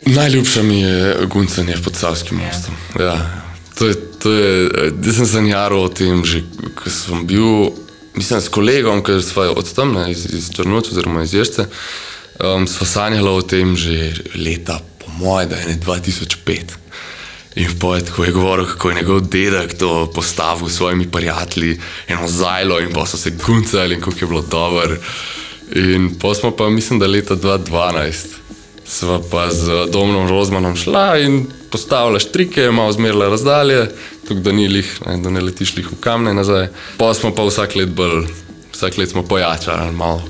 Najljubša 0.06 0.64
mi 0.64 0.82
je 0.82 1.16
guncanje 1.26 1.76
pod 1.84 1.96
Savskim 1.96 2.38
mostom. 2.38 2.74
Ja. 3.00 3.44
To 3.80 3.88
je, 3.88 3.96
to 4.20 4.34
je, 4.34 4.70
jaz 5.06 5.16
sem 5.16 5.26
sanjaral 5.26 5.82
o 5.82 5.90
tem 5.90 6.26
že, 6.26 6.44
ko 6.76 6.90
sem 6.90 7.26
bil, 7.28 7.72
mislim, 8.16 8.42
s 8.42 8.50
kolegom, 8.50 9.04
ker 9.04 9.24
smo 9.24 9.44
od 9.56 9.74
tam, 9.74 9.94
ne, 9.94 10.12
iz, 10.12 10.26
iz 10.26 10.52
Črnoč 10.56 10.92
oziroma 10.92 11.24
iz 11.24 11.34
Ježce, 11.34 11.66
um, 12.40 12.68
smo 12.68 12.86
sanjali 12.88 13.30
o 13.30 13.42
tem 13.42 13.76
že 13.76 14.14
leta, 14.36 14.82
po 15.06 15.12
moje, 15.18 15.46
da 15.46 15.56
je 15.56 15.68
ne 15.68 15.78
2005. 15.86 16.60
In 17.56 17.80
pojet, 17.80 18.10
ko 18.10 18.24
je 18.24 18.32
govoril, 18.32 18.66
kako 18.66 18.90
je 18.90 18.96
njegov 18.96 19.22
dedek 19.22 19.78
to 19.78 20.12
postavil 20.16 20.70
s 20.70 20.76
svojimi 20.76 21.12
prijatelji, 21.12 21.80
eno 22.08 22.28
zajlo 22.28 22.80
in 22.80 22.94
pa 22.94 23.06
so 23.06 23.18
se 23.18 23.32
guncali 23.46 23.96
in 23.96 24.02
kako 24.02 24.18
je 24.22 24.28
bilo 24.28 24.42
dobro. 24.42 24.98
In 25.76 26.20
pa 26.22 26.34
smo 26.34 26.52
pa, 26.52 26.70
mislim, 26.70 27.00
da 27.00 27.08
leta 27.08 27.36
2012 27.36 28.42
sva 28.92 29.22
pa 29.32 29.48
z 29.48 29.88
Domnom 29.88 30.28
Rozmanom 30.28 30.76
šla 30.76 31.18
in 31.24 31.46
postavila 31.72 32.20
štrike, 32.20 32.72
malo 32.72 32.92
zmerila 32.92 33.30
razdalje, 33.30 33.88
tako 34.28 34.40
da 34.44 34.52
ni 34.52 34.68
lih, 34.68 34.90
ne, 35.06 35.18
da 35.24 35.30
ne 35.30 35.42
letiš 35.42 35.76
lih 35.78 35.88
v 35.92 36.00
kamne 36.04 36.34
nazaj. 36.34 36.68
Pa 37.00 37.14
smo 37.14 37.32
pa 37.36 37.46
vsak 37.48 37.76
let 37.80 37.94
bolj, 37.96 38.28
vsak 38.74 38.98
let 38.98 39.10
smo 39.10 39.24
pojačali, 39.24 39.96
malo 39.96 40.24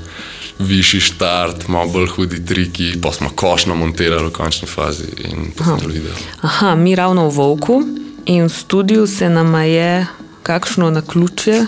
višji 0.62 1.00
štart, 1.00 1.68
malo 1.68 1.90
bolj 1.90 2.08
hudi 2.08 2.46
triki, 2.46 2.94
pa 3.02 3.12
smo 3.12 3.30
košno 3.36 3.76
montirali 3.76 4.28
v 4.28 4.34
končni 4.34 4.68
fazi 4.68 5.08
in 5.32 5.52
posneli 5.58 5.94
video. 5.94 6.14
Aha, 6.42 6.76
mi 6.76 6.96
ravno 6.96 7.30
v 7.30 7.36
Vovku 7.36 7.82
in 8.26 8.46
v 8.46 8.50
studiu 8.50 9.08
se 9.08 9.30
nam 9.30 9.56
je 9.64 10.08
kakšno 10.44 10.90
na 10.90 11.02
ključe 11.02 11.66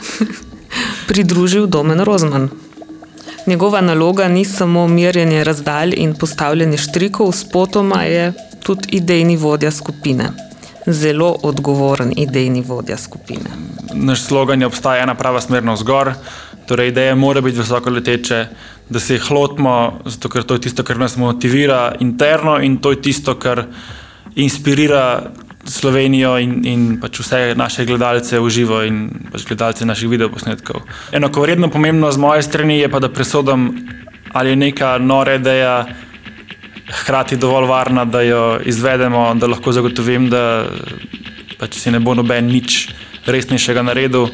pridružil 1.07 1.67
Domen 1.67 1.99
Rozman. 1.99 2.49
Njegova 3.47 3.81
naloga 3.81 4.27
ni 4.27 4.45
samo 4.45 4.87
merjenje 4.87 5.43
razdalj 5.43 5.93
in 5.97 6.15
postavljanje 6.15 6.77
štrikov, 6.77 7.31
spotoma 7.31 8.03
je 8.03 8.33
tudi 8.63 8.87
idejni 8.91 9.37
vodja 9.37 9.71
skupine. 9.71 10.29
Zelo 10.87 11.35
odgovoren 11.43 12.13
idejni 12.17 12.61
vodja 12.61 12.97
skupine. 12.97 13.49
naš 13.93 14.21
slogan 14.21 14.61
je 14.61 14.67
obstaja 14.67 15.03
ena 15.03 15.15
prava 15.15 15.41
smer 15.41 15.63
navzgor, 15.63 16.13
torej 16.67 16.87
ideje 16.87 17.15
mora 17.15 17.41
biti 17.41 17.57
visoko 17.57 17.89
leteče, 17.89 18.47
da 18.89 18.99
se 18.99 19.15
jih 19.15 19.31
lotimo, 19.31 19.99
zato 20.05 20.29
ker 20.29 20.43
to 20.43 20.57
je 20.57 20.67
tisto, 20.67 20.83
kar 20.83 20.99
nas 20.99 21.17
motivira 21.17 21.95
interno 21.99 22.59
in 22.61 22.77
to 22.77 22.91
je 22.91 23.01
tisto, 23.01 23.35
kar 23.35 23.65
inspirira 24.35 25.31
Slovenijo 25.63 26.35
in, 26.43 26.57
in 26.67 26.81
pač 26.99 27.21
vse 27.23 27.53
naše 27.55 27.85
gledalce 27.87 28.39
v 28.39 28.49
živo 28.51 28.81
in 28.83 29.29
pač 29.31 29.45
gledalce 29.47 29.85
naših 29.87 30.09
videoposnetkov. 30.11 30.83
Enakovredno 31.15 31.69
pomembno 31.71 32.11
z 32.11 32.19
moje 32.19 32.43
strani 32.43 32.81
je 32.81 32.89
pa, 32.91 32.99
da 32.99 33.07
presodim, 33.07 33.69
ali 34.33 34.51
je 34.51 34.59
neka 34.59 34.97
nora 34.99 35.37
ideja 35.39 35.85
hkrati 36.91 37.39
dovolj 37.39 37.69
varna, 37.69 38.03
da 38.05 38.21
jo 38.21 38.59
izvedemo, 38.65 39.23
da 39.39 39.47
lahko 39.47 39.71
zagotovim, 39.71 40.27
da 40.29 40.67
pač 41.59 41.79
si 41.79 41.91
ne 41.95 42.03
bo 42.03 42.11
noben 42.13 42.51
nič 42.51 42.91
resnejšega 43.25 43.85
naredil. 43.87 44.27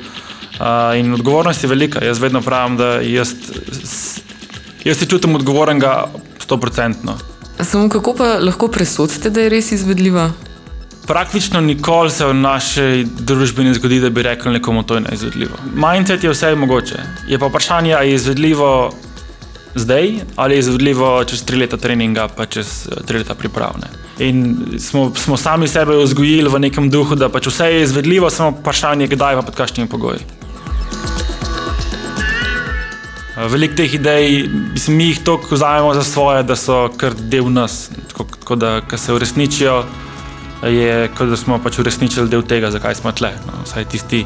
Uh, 0.59 1.13
odgovornost 1.13 1.63
je 1.63 1.69
velika. 1.69 2.01
Jaz 2.03 2.19
vedno 2.19 2.41
pravim, 2.41 2.75
da 2.77 2.97
jaz, 3.05 3.31
jaz 4.83 4.97
se 4.97 5.05
čutim 5.05 5.35
odgovornega 5.35 6.05
100%. 6.47 6.93
Samo 7.63 7.89
kako 7.89 8.13
pa 8.13 8.37
lahko 8.39 8.67
presodite, 8.67 9.29
da 9.29 9.41
je 9.41 9.49
res 9.49 9.71
izvedljiva? 9.71 10.31
Praktično 11.07 11.61
nikoli 11.61 12.11
se 12.11 12.25
v 12.25 12.33
naši 12.33 13.05
družbi 13.19 13.63
ne 13.63 13.73
zgodi, 13.73 13.99
da 13.99 14.09
bi 14.09 14.23
rekel 14.23 14.53
nekomu, 14.53 14.83
to 14.83 14.95
je 14.95 15.01
neizvedljivo. 15.01 15.57
Mindset 15.75 16.23
je 16.23 16.29
vse 16.29 16.55
mogoče. 16.55 16.99
Je 17.27 17.39
pa 17.39 17.47
vprašanje, 17.49 17.93
ali 17.93 18.09
je 18.09 18.15
izvedljivo 18.15 18.91
zdaj 19.75 20.13
ali 20.35 20.55
je 20.55 20.59
izvedljivo 20.59 21.23
čez 21.23 21.43
tri 21.43 21.57
leta 21.57 21.77
treninga, 21.77 22.27
pa 22.27 22.45
čez 22.45 22.87
eh, 22.87 23.03
tri 23.05 23.17
leta 23.17 23.35
pripravne. 23.35 23.87
In 24.19 24.57
smo, 24.79 25.15
smo 25.15 25.37
sami 25.37 25.67
sebe 25.67 25.95
vzgojili 25.95 26.49
v 26.49 26.59
nekem 26.59 26.89
duhu, 26.89 27.15
da 27.15 27.29
pač 27.29 27.47
vse 27.47 27.65
je 27.65 27.83
izvedljivo, 27.83 28.29
samo 28.29 28.57
vprašanje, 28.59 29.07
kdaj 29.07 29.35
pa 29.35 29.41
pod 29.41 29.55
kakšnimi 29.55 29.89
pogoji. 29.89 30.19
Veliko 33.47 33.75
teh 33.75 33.93
idej, 33.95 34.49
mislim, 34.73 34.97
mi 34.97 35.05
jih 35.07 35.19
tako 35.23 35.55
vzamemo 35.55 35.93
za 35.93 36.03
svoje, 36.03 36.43
da 36.43 36.55
so 36.59 36.89
kar 36.97 37.13
del 37.15 37.47
nas. 37.51 37.89
Tako, 38.11 38.25
tako 38.39 38.55
da, 38.55 38.81
ko 38.81 38.97
se 38.97 39.13
uresničijo, 39.13 39.83
je 40.63 41.07
kot 41.17 41.29
da 41.29 41.37
smo 41.37 41.59
pač 41.63 41.79
uresničili 41.79 42.27
del 42.29 42.43
tega, 42.43 42.71
zakaj 42.71 42.95
smo 42.99 43.11
tle. 43.15 43.31
No, 43.47 43.61
vsaj 43.63 43.85
tisti, 43.85 44.25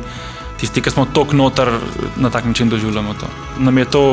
tisti, 0.57 0.81
ki 0.81 0.89
smo 0.89 1.05
tok 1.13 1.33
noter, 1.37 1.69
na 2.17 2.29
tak 2.33 2.45
način 2.45 2.69
doživljamo 2.69 3.13
to. 3.13 3.29
Nam 3.59 3.77
je 3.77 3.85
to 3.85 4.03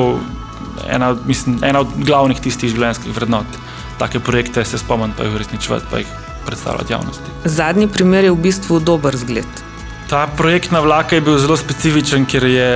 ena, 0.88 1.16
mislim, 1.26 1.59
ena 1.64 1.80
od 1.80 1.97
glavnih 1.97 2.40
tistih 2.40 2.75
življenjskih 2.75 3.16
vrednot. 3.16 3.57
Take 3.99 4.21
projekte 4.21 4.64
se 4.64 4.78
spomnim, 4.78 5.16
pa 5.16 5.25
jih 5.25 5.35
uresničevati, 5.35 5.87
pa 5.90 6.04
jih 6.04 6.12
predstavljati 6.47 6.92
javnosti. 6.92 7.38
Zadnji 7.45 7.88
primer 7.88 8.25
je 8.25 8.37
v 8.37 8.42
bistvu 8.42 8.80
dober 8.80 9.16
zgled. 9.16 9.64
Ta 10.11 10.26
projekt 10.37 10.73
na 10.73 10.80
vlaku 10.80 11.14
je 11.14 11.25
bil 11.25 11.38
zelo 11.38 11.57
specifičen, 11.57 12.26
ker 12.26 12.45
je 12.45 12.71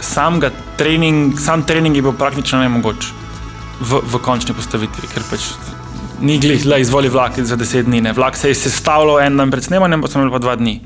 sam, 0.00 0.40
trening, 0.76 1.38
sam 1.40 1.62
trening 1.62 1.96
je 1.96 2.02
bil 2.02 2.12
praktično 2.12 2.60
nemogoč 2.60 3.10
v, 3.80 4.00
v 4.00 4.20
končni 4.24 4.54
postavitvi, 4.56 5.08
ker 5.12 5.24
pač 5.30 5.50
ni 6.20 6.38
glih, 6.40 6.64
le 6.64 6.80
izvoli 6.80 7.08
vlak 7.12 7.38
za 7.44 7.56
deset 7.56 7.86
dni. 7.86 8.00
Ne. 8.00 8.12
Vlak 8.16 8.36
se 8.36 8.48
je 8.48 8.54
sestavljal 8.54 9.20
en 9.20 9.36
dan 9.36 9.50
pred 9.50 9.64
snemanjem, 9.64 10.02
pa 10.02 10.08
smo 10.08 10.22
imeli 10.22 10.32
pa 10.32 10.38
dva 10.38 10.56
dni. 10.56 10.80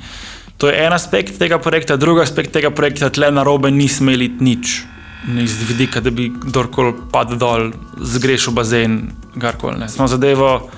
To 0.61 0.69
je 0.69 0.77
en 0.85 0.93
aspekt 0.93 1.39
tega 1.39 1.59
projekta, 1.59 1.97
drugi 1.97 2.23
aspekt 2.23 2.53
tega 2.53 2.71
projekta, 2.71 3.11
tle 3.11 3.31
na 3.31 3.43
robe 3.47 3.71
nismo 3.71 4.11
imeli 4.11 4.29
nič. 4.41 4.83
Ni 5.29 5.45
Iz 5.45 5.57
vidika, 5.69 6.01
da 6.01 6.11
bi 6.11 6.31
kdorkoli 6.33 6.95
padel 7.13 7.39
dol, 7.39 7.71
zgrešil 8.01 8.55
bazen, 8.57 9.11
karkoli. 9.41 9.89
Smo 9.89 10.09
zadevo 10.09 10.71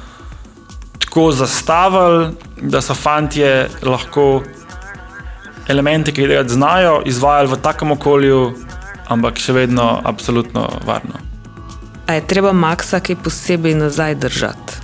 tako 0.98 1.32
zastavili, 1.32 2.32
da 2.62 2.80
so 2.80 2.94
fantje 2.94 3.68
lahko 3.82 4.42
elemente, 5.68 6.12
ki 6.12 6.22
jih 6.22 6.48
znajo, 6.48 7.02
izvajali 7.06 7.48
v 7.48 7.58
takem 7.62 7.92
okolju, 7.92 8.54
ampak 9.08 9.38
še 9.38 9.52
vedno 9.52 10.00
absolutno 10.04 10.68
varno. 10.86 11.20
A 12.06 12.18
je 12.18 12.26
treba 12.26 12.52
Maxa 12.52 13.00
kaj 13.00 13.16
posebej 13.22 13.74
nazaj 13.74 14.14
držati? 14.14 14.80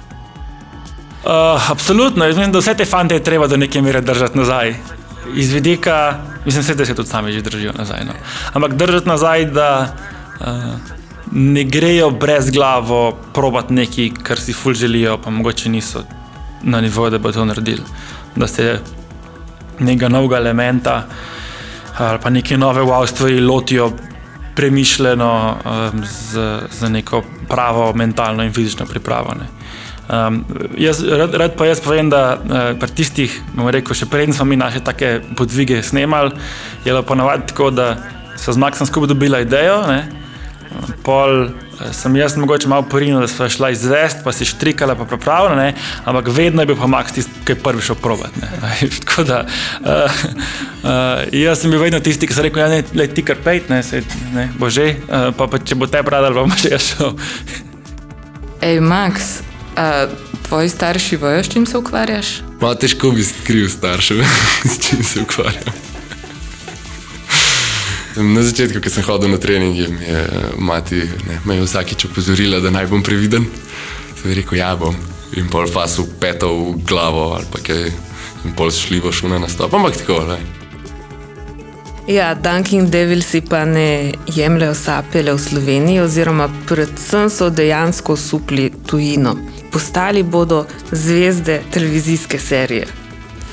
Uh, 1.29 1.71
absolutno, 1.71 2.25
jaz 2.25 2.37
mislim, 2.37 2.53
da 2.53 2.59
vse 2.63 2.75
te 2.75 2.85
fante 2.85 3.15
je 3.15 3.25
treba 3.25 3.47
do 3.47 3.57
neke 3.57 3.83
mere 3.83 4.01
držati 4.01 4.39
nazaj. 4.39 4.75
Iz 5.35 5.53
vidika, 5.53 6.19
mislim, 6.45 6.63
vse, 6.63 6.75
da 6.75 6.87
se 6.87 6.95
tudi 6.95 7.09
sami 7.09 7.33
že 7.33 7.43
držijo 7.43 7.73
nazaj. 7.77 8.05
No. 8.07 8.15
Ampak 8.53 8.75
držati 8.79 9.09
nazaj, 9.09 9.45
da 9.45 9.97
uh, 10.41 10.47
ne 11.33 11.65
grejo 11.65 12.11
brez 12.11 12.51
glavo 12.51 13.19
probati 13.35 13.75
nekaj, 13.75 14.11
kar 14.23 14.41
si 14.41 14.53
ful 14.53 14.75
želijo, 14.75 15.19
pa 15.19 15.31
mogoče 15.31 15.69
niso 15.69 16.05
na 16.63 16.81
nivoju, 16.81 17.11
da 17.11 17.19
bi 17.19 17.33
to 17.33 17.45
naredili. 17.45 17.83
Da 18.37 18.47
se 18.47 18.79
nekega 19.81 20.09
novega 20.09 20.37
elementa 20.37 21.03
ali 21.99 22.19
pa 22.23 22.31
neke 22.31 22.59
nove 22.59 22.83
wow 22.83 23.07
stvari 23.07 23.41
lotijo 23.41 23.91
premišljeno, 24.55 25.57
um, 25.65 26.05
z, 26.05 26.59
z 26.71 26.91
neko 26.91 27.23
pravo 27.49 27.93
mentalno 27.95 28.45
in 28.45 28.53
fizično 28.53 28.87
pripravo. 28.87 29.35
ne. 29.35 29.47
Um, 30.09 30.45
jaz, 30.77 31.05
rad, 31.05 31.35
rad 31.35 31.55
pa 31.57 31.67
jaz 31.67 31.81
povem, 31.81 32.11
da 32.11 32.39
uh, 32.39 32.79
pri 32.81 32.91
tistih, 32.91 33.41
bomo 33.55 33.71
rekel, 33.71 33.95
še 33.95 34.09
preden 34.11 34.35
smo 34.35 34.49
mi 34.49 34.57
naše 34.57 34.81
take 34.81 35.21
podvige 35.37 35.83
snemali, 35.83 36.33
je 36.85 36.91
bilo 36.91 37.03
ponavadi 37.03 37.47
tako, 37.53 37.71
da 37.71 37.97
so 38.37 38.53
z 38.53 38.59
Maxom 38.59 38.89
skupaj 38.89 39.13
dobila 39.13 39.43
idejo, 39.45 39.83
ne, 39.87 40.18
Pol 41.03 41.45
eh, 41.45 41.93
sem 41.93 42.17
jaz 42.17 42.37
mogoče 42.37 42.69
malo 42.69 42.83
porinil, 42.83 43.21
da 43.21 43.29
smo 43.29 43.49
šla 43.49 43.71
izvest, 43.71 44.19
pa 44.25 44.33
si 44.33 44.45
štrikala, 44.45 44.95
pa 44.95 45.05
pripravljena, 45.05 45.63
ne? 45.63 45.75
ampak 46.05 46.29
vedno 46.29 46.63
je 46.63 46.67
bil 46.67 46.77
pa 46.77 46.87
Max 46.87 47.15
tisti, 47.15 47.45
ki 47.45 47.53
je 47.57 47.63
prvi 47.63 47.83
šel 47.83 47.97
probat. 48.03 48.37
Ne? 48.37 48.51
Tako 48.99 49.25
da 49.25 49.45
uh, 49.47 49.89
uh, 50.83 50.91
jaz 51.33 51.63
sem 51.63 51.71
bil 51.71 51.83
vedno 51.83 52.01
tisti, 52.01 52.27
ki 52.27 52.37
sem 52.37 52.49
rekel, 52.49 52.63
ja, 52.63 52.69
ne, 52.69 52.83
le 52.95 53.09
ti 53.09 53.25
kar 53.25 53.41
pejt, 53.45 53.71
ne, 53.73 53.83
se, 53.83 54.03
ne, 54.35 54.49
bože, 54.59 54.91
uh, 55.09 55.31
pa, 55.37 55.49
pa 55.49 55.61
če 55.63 55.79
bo 55.79 55.91
te 55.91 56.03
pradal, 56.05 56.37
bom 56.37 56.53
še 56.57 56.75
jaz 56.77 56.93
šel. 56.93 57.15
Ej, 58.69 58.81
Max, 58.83 59.39
a 59.79 60.09
tvoji 60.49 60.69
starši 60.69 61.17
vejo, 61.23 61.45
s 61.45 61.53
čim 61.53 61.67
se 61.67 61.79
ukvarjaš? 61.79 62.41
Malo 62.61 62.75
težko 62.75 63.13
bi 63.15 63.25
skril 63.25 63.69
staršev, 63.71 64.25
s 64.73 64.89
čim 64.89 65.05
se 65.05 65.23
ukvarjam. 65.23 65.98
Na 68.19 68.43
začetku, 68.43 68.83
ko 68.83 68.91
sem 68.91 69.05
hodil 69.07 69.31
na 69.31 69.39
trening, 69.39 69.79
je 69.79 69.89
mi 69.89 70.03
je 70.03 70.23
mati 70.59 70.99
ne, 71.29 71.39
me 71.47 71.55
je 71.55 71.63
vsakič 71.63 72.05
opozorila, 72.11 72.59
da 72.61 72.71
naj 72.71 72.89
bom 72.91 73.03
previden. 73.03 73.47
Sem 74.19 74.35
rekel, 74.35 74.59
ja 74.59 74.75
bom. 74.77 74.97
In 75.39 75.47
pol 75.47 75.69
fasu 75.71 76.09
peto 76.19 76.51
v 76.51 76.83
glavo 76.83 77.37
ali 77.37 77.47
pa 77.53 77.63
kaj. 77.63 77.93
In 78.45 78.55
pol 78.59 78.71
šljivo 78.75 79.13
šune 79.13 79.39
na 79.39 79.49
stop. 79.49 79.75
Ampak 79.75 80.01
tako, 80.03 80.25
ne. 80.27 80.39
Ja, 82.09 82.35
Dunkin 82.35 82.91
Devilsi 82.91 83.41
pa 83.41 83.65
ne 83.65 84.13
jemljajo 84.35 84.75
sapele 84.75 85.35
v 85.35 85.39
Sloveniji, 85.39 86.01
oziroma 86.01 86.49
predvsem 86.67 87.31
so 87.31 87.51
dejansko 87.51 88.17
supli 88.17 88.71
tujino. 88.87 89.37
Postali 89.71 90.23
bodo 90.23 90.65
zvezde 90.91 91.61
televizijske 91.71 92.39
serije. 92.39 92.87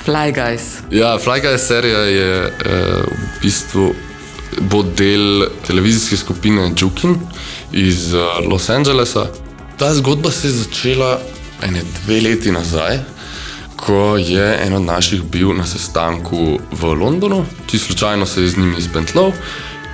Fly 0.06 0.32
Guys. 0.32 0.80
Ja, 0.90 1.18
Fly 1.18 1.42
Guys 1.42 1.68
serija 1.68 1.98
je 1.98 2.46
eh, 2.46 2.50
v 3.04 3.42
bistvu 3.42 3.94
bo 4.60 4.82
del 4.82 5.46
televizijske 5.66 6.16
skupine 6.16 6.72
Jukin 6.76 7.16
iz 7.72 8.14
eh, 8.14 8.20
Los 8.50 8.68
Angelesa. 8.70 9.26
Ta 9.76 9.94
zgodba 9.94 10.30
se 10.30 10.48
je 10.48 10.52
začela 10.52 11.18
ene 11.62 11.82
dve 12.04 12.20
leti 12.20 12.52
nazaj, 12.52 12.98
ko 13.76 14.16
je 14.16 14.58
en 14.66 14.72
od 14.74 14.82
naših 14.82 15.22
bil 15.22 15.52
na 15.52 15.66
sestanku 15.66 16.58
v 16.72 16.84
Londonu, 16.94 17.44
ti 17.66 17.78
slučajno 17.78 18.26
se 18.26 18.42
je 18.42 18.48
z 18.48 18.56
njimi 18.56 18.78
izpentlal. 18.78 19.32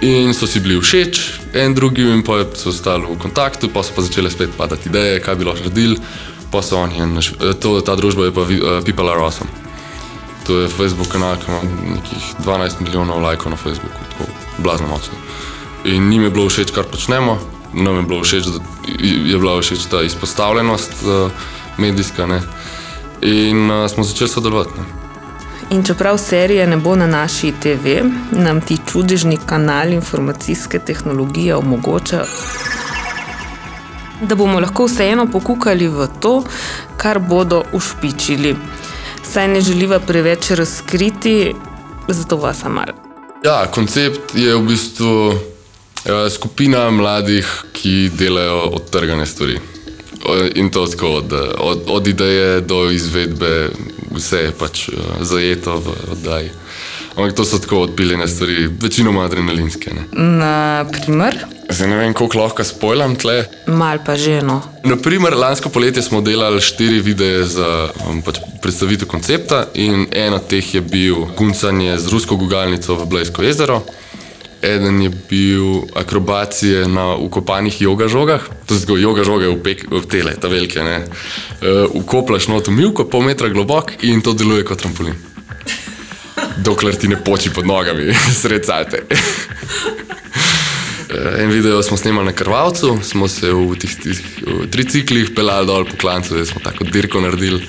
In 0.02 0.34
so 0.34 0.46
si 0.46 0.60
bili 0.60 0.80
všeč, 0.80 1.18
en 1.54 1.74
drugi, 1.74 2.02
in 2.02 2.22
pa 2.26 2.40
so 2.54 2.68
ostali 2.68 3.06
v 3.06 3.18
kontaktu, 3.18 3.68
pa 3.70 3.82
so 3.82 3.92
pa 3.94 4.02
začele 4.02 4.30
spet 4.30 4.50
padati 4.58 4.88
ideje, 4.88 5.20
kaj 5.22 5.34
bi 5.34 5.44
lahko 5.44 5.60
naredili. 5.60 5.96
Pa 6.50 6.62
so 6.62 6.78
oni, 6.78 6.98
naš- 6.98 7.34
eh, 7.40 7.54
to, 7.54 7.80
ta 7.80 7.94
družba 7.96 8.24
je 8.24 8.32
pa 8.34 8.42
eh, 8.42 8.82
People 8.84 9.10
Are 9.10 9.20
Awesome. 9.22 9.50
To 10.46 10.60
je 10.60 10.68
Facebook 10.68 11.08
kanal, 11.08 11.36
ki 11.36 11.46
ima 11.48 11.60
nekih 11.94 12.22
12 12.44 12.80
milijonov 12.80 13.22
lajkov 13.22 13.50
na 13.50 13.56
Facebooku, 13.56 13.98
tako 14.10 14.26
blazno 14.62 14.86
močno. 14.86 15.14
In 15.84 16.08
njim 16.08 16.22
je 16.22 16.30
bilo 16.30 16.48
všeč, 16.48 16.70
kar 16.70 16.84
počnemo, 16.84 17.38
nam 17.72 17.96
je 17.96 18.02
bilo 18.02 18.22
všeč, 18.22 18.44
da 18.44 18.58
je 19.02 19.38
bila 19.38 19.60
všeč 19.60 19.86
ta 19.90 20.02
izpostavljenost 20.02 20.92
uh, 21.02 21.30
medijska. 21.76 22.26
Ne? 22.26 22.42
In 23.22 23.70
uh, 23.70 23.90
smo 23.90 24.04
začeli 24.04 24.30
sodelovati. 24.30 24.70
Ne? 24.78 25.02
In 25.70 25.84
čeprav 25.84 26.18
serije 26.18 26.66
ne 26.66 26.76
bo 26.76 26.96
na 26.96 27.06
naši 27.06 27.52
TV, 27.62 28.02
nam 28.30 28.60
ti 28.60 28.78
čudežni 28.92 29.38
kanal 29.46 29.92
informacijske 29.92 30.78
tehnologije 30.78 31.56
omogoča, 31.56 32.24
da 34.20 34.34
bomo 34.34 34.60
lahko 34.60 34.84
vseeno 34.84 35.26
pokukali 35.32 35.88
v 35.88 36.08
to, 36.20 36.42
kar 36.96 37.18
bodo 37.18 37.62
ušpičili. 37.72 38.56
Saj 39.22 39.48
ne 39.48 39.60
želiva 39.60 40.00
preveč 40.00 40.50
razkriti, 40.50 41.54
zato 42.08 42.36
vas 42.36 42.64
malo. 42.68 43.11
Ja, 43.42 43.66
koncept 43.66 44.34
je 44.34 44.54
v 44.54 44.62
bistvu 44.62 45.34
eh, 45.34 46.30
skupina 46.30 46.90
mladih, 46.90 47.46
ki 47.74 48.10
delajo 48.14 48.70
odtrgane 48.78 49.26
stvari. 49.26 49.58
In 50.54 50.70
to 50.70 50.86
tako 50.86 51.08
od, 51.18 51.32
eh, 51.32 51.50
od, 51.58 51.82
od 51.86 52.06
ideje 52.06 52.60
do 52.60 52.90
izvedbe, 52.90 53.70
vse 54.14 54.36
je 54.36 54.52
pač 54.54 54.88
eh, 54.88 54.92
zajeto 55.20 55.74
v 55.82 55.94
oddaji. 56.12 56.50
Ampak 57.16 57.34
to 57.36 57.44
so 57.44 57.58
tako 57.58 57.82
odpiljene 57.86 58.28
stvari, 58.28 58.68
večinoma 58.80 59.24
adrenalinske. 59.24 59.90
Ne. 59.94 60.04
Naprimer, 60.22 61.36
Zdaj 61.72 61.88
ne 61.88 61.96
vem, 61.96 62.12
koliko 62.12 62.38
lahko 62.38 62.64
spojlam 62.64 63.14
tle. 63.16 63.44
Mal 63.66 63.98
pa 64.06 64.16
ženo. 64.16 64.60
Naprimer, 64.84 65.36
lansko 65.36 65.68
poletje 65.68 66.02
smo 66.02 66.20
delali 66.20 66.60
štiri 66.60 67.00
videe 67.00 67.44
za 67.44 67.88
um, 68.08 68.20
pač 68.22 68.42
predstavitev 68.62 69.08
koncepta, 69.08 69.64
in 69.74 70.06
en 70.12 70.36
od 70.36 70.46
teh 70.48 70.74
je 70.74 70.80
bil 70.80 71.24
guncanje 71.38 71.96
z 71.98 72.12
rusko 72.12 72.36
gugalnico 72.36 72.94
v 72.94 73.08
Blejsko 73.08 73.42
jezero. 73.42 73.80
Eden 74.62 75.00
je 75.02 75.10
bil 75.30 75.88
akrobacije 75.96 76.86
na 76.88 77.14
ukopanih 77.16 77.80
joga 77.80 78.08
žogah, 78.08 78.44
to 78.66 78.76
so 78.78 78.96
joga 78.96 79.24
žoge 79.24 79.48
v, 79.48 79.58
pek, 79.62 79.88
v 79.90 80.04
tele, 80.06 80.36
ta 80.36 80.48
velike. 80.48 80.82
ne. 80.82 81.04
Uh, 81.62 81.88
ukoplaš 82.04 82.48
not 82.52 82.68
v 82.68 82.76
milko, 82.76 83.08
pol 83.08 83.24
metra 83.24 83.48
globok 83.48 83.96
in 84.02 84.20
to 84.20 84.36
deluje 84.36 84.64
kot 84.64 84.84
trampolin. 84.84 85.31
Dokler 86.56 86.96
ti 86.96 87.08
ne 87.08 87.16
poči 87.24 87.50
pod 87.50 87.66
nogami, 87.66 88.14
sred 88.42 88.66
salte. 88.66 89.04
En 91.12 91.50
video 91.50 91.82
smo 91.82 91.96
snemali 91.96 92.26
na 92.26 92.32
Krvavcu, 92.32 92.98
smo 93.02 93.28
se 93.28 93.50
v 93.52 93.76
tih, 93.76 93.96
tih 94.00 94.20
v 94.46 94.66
triciklih 94.72 95.30
pelali 95.36 95.68
dol 95.68 95.84
po 95.84 95.96
klancu, 96.00 96.38
da 96.38 96.44
smo 96.48 96.60
tako 96.64 96.84
dirko 96.88 97.20
naredili, 97.20 97.60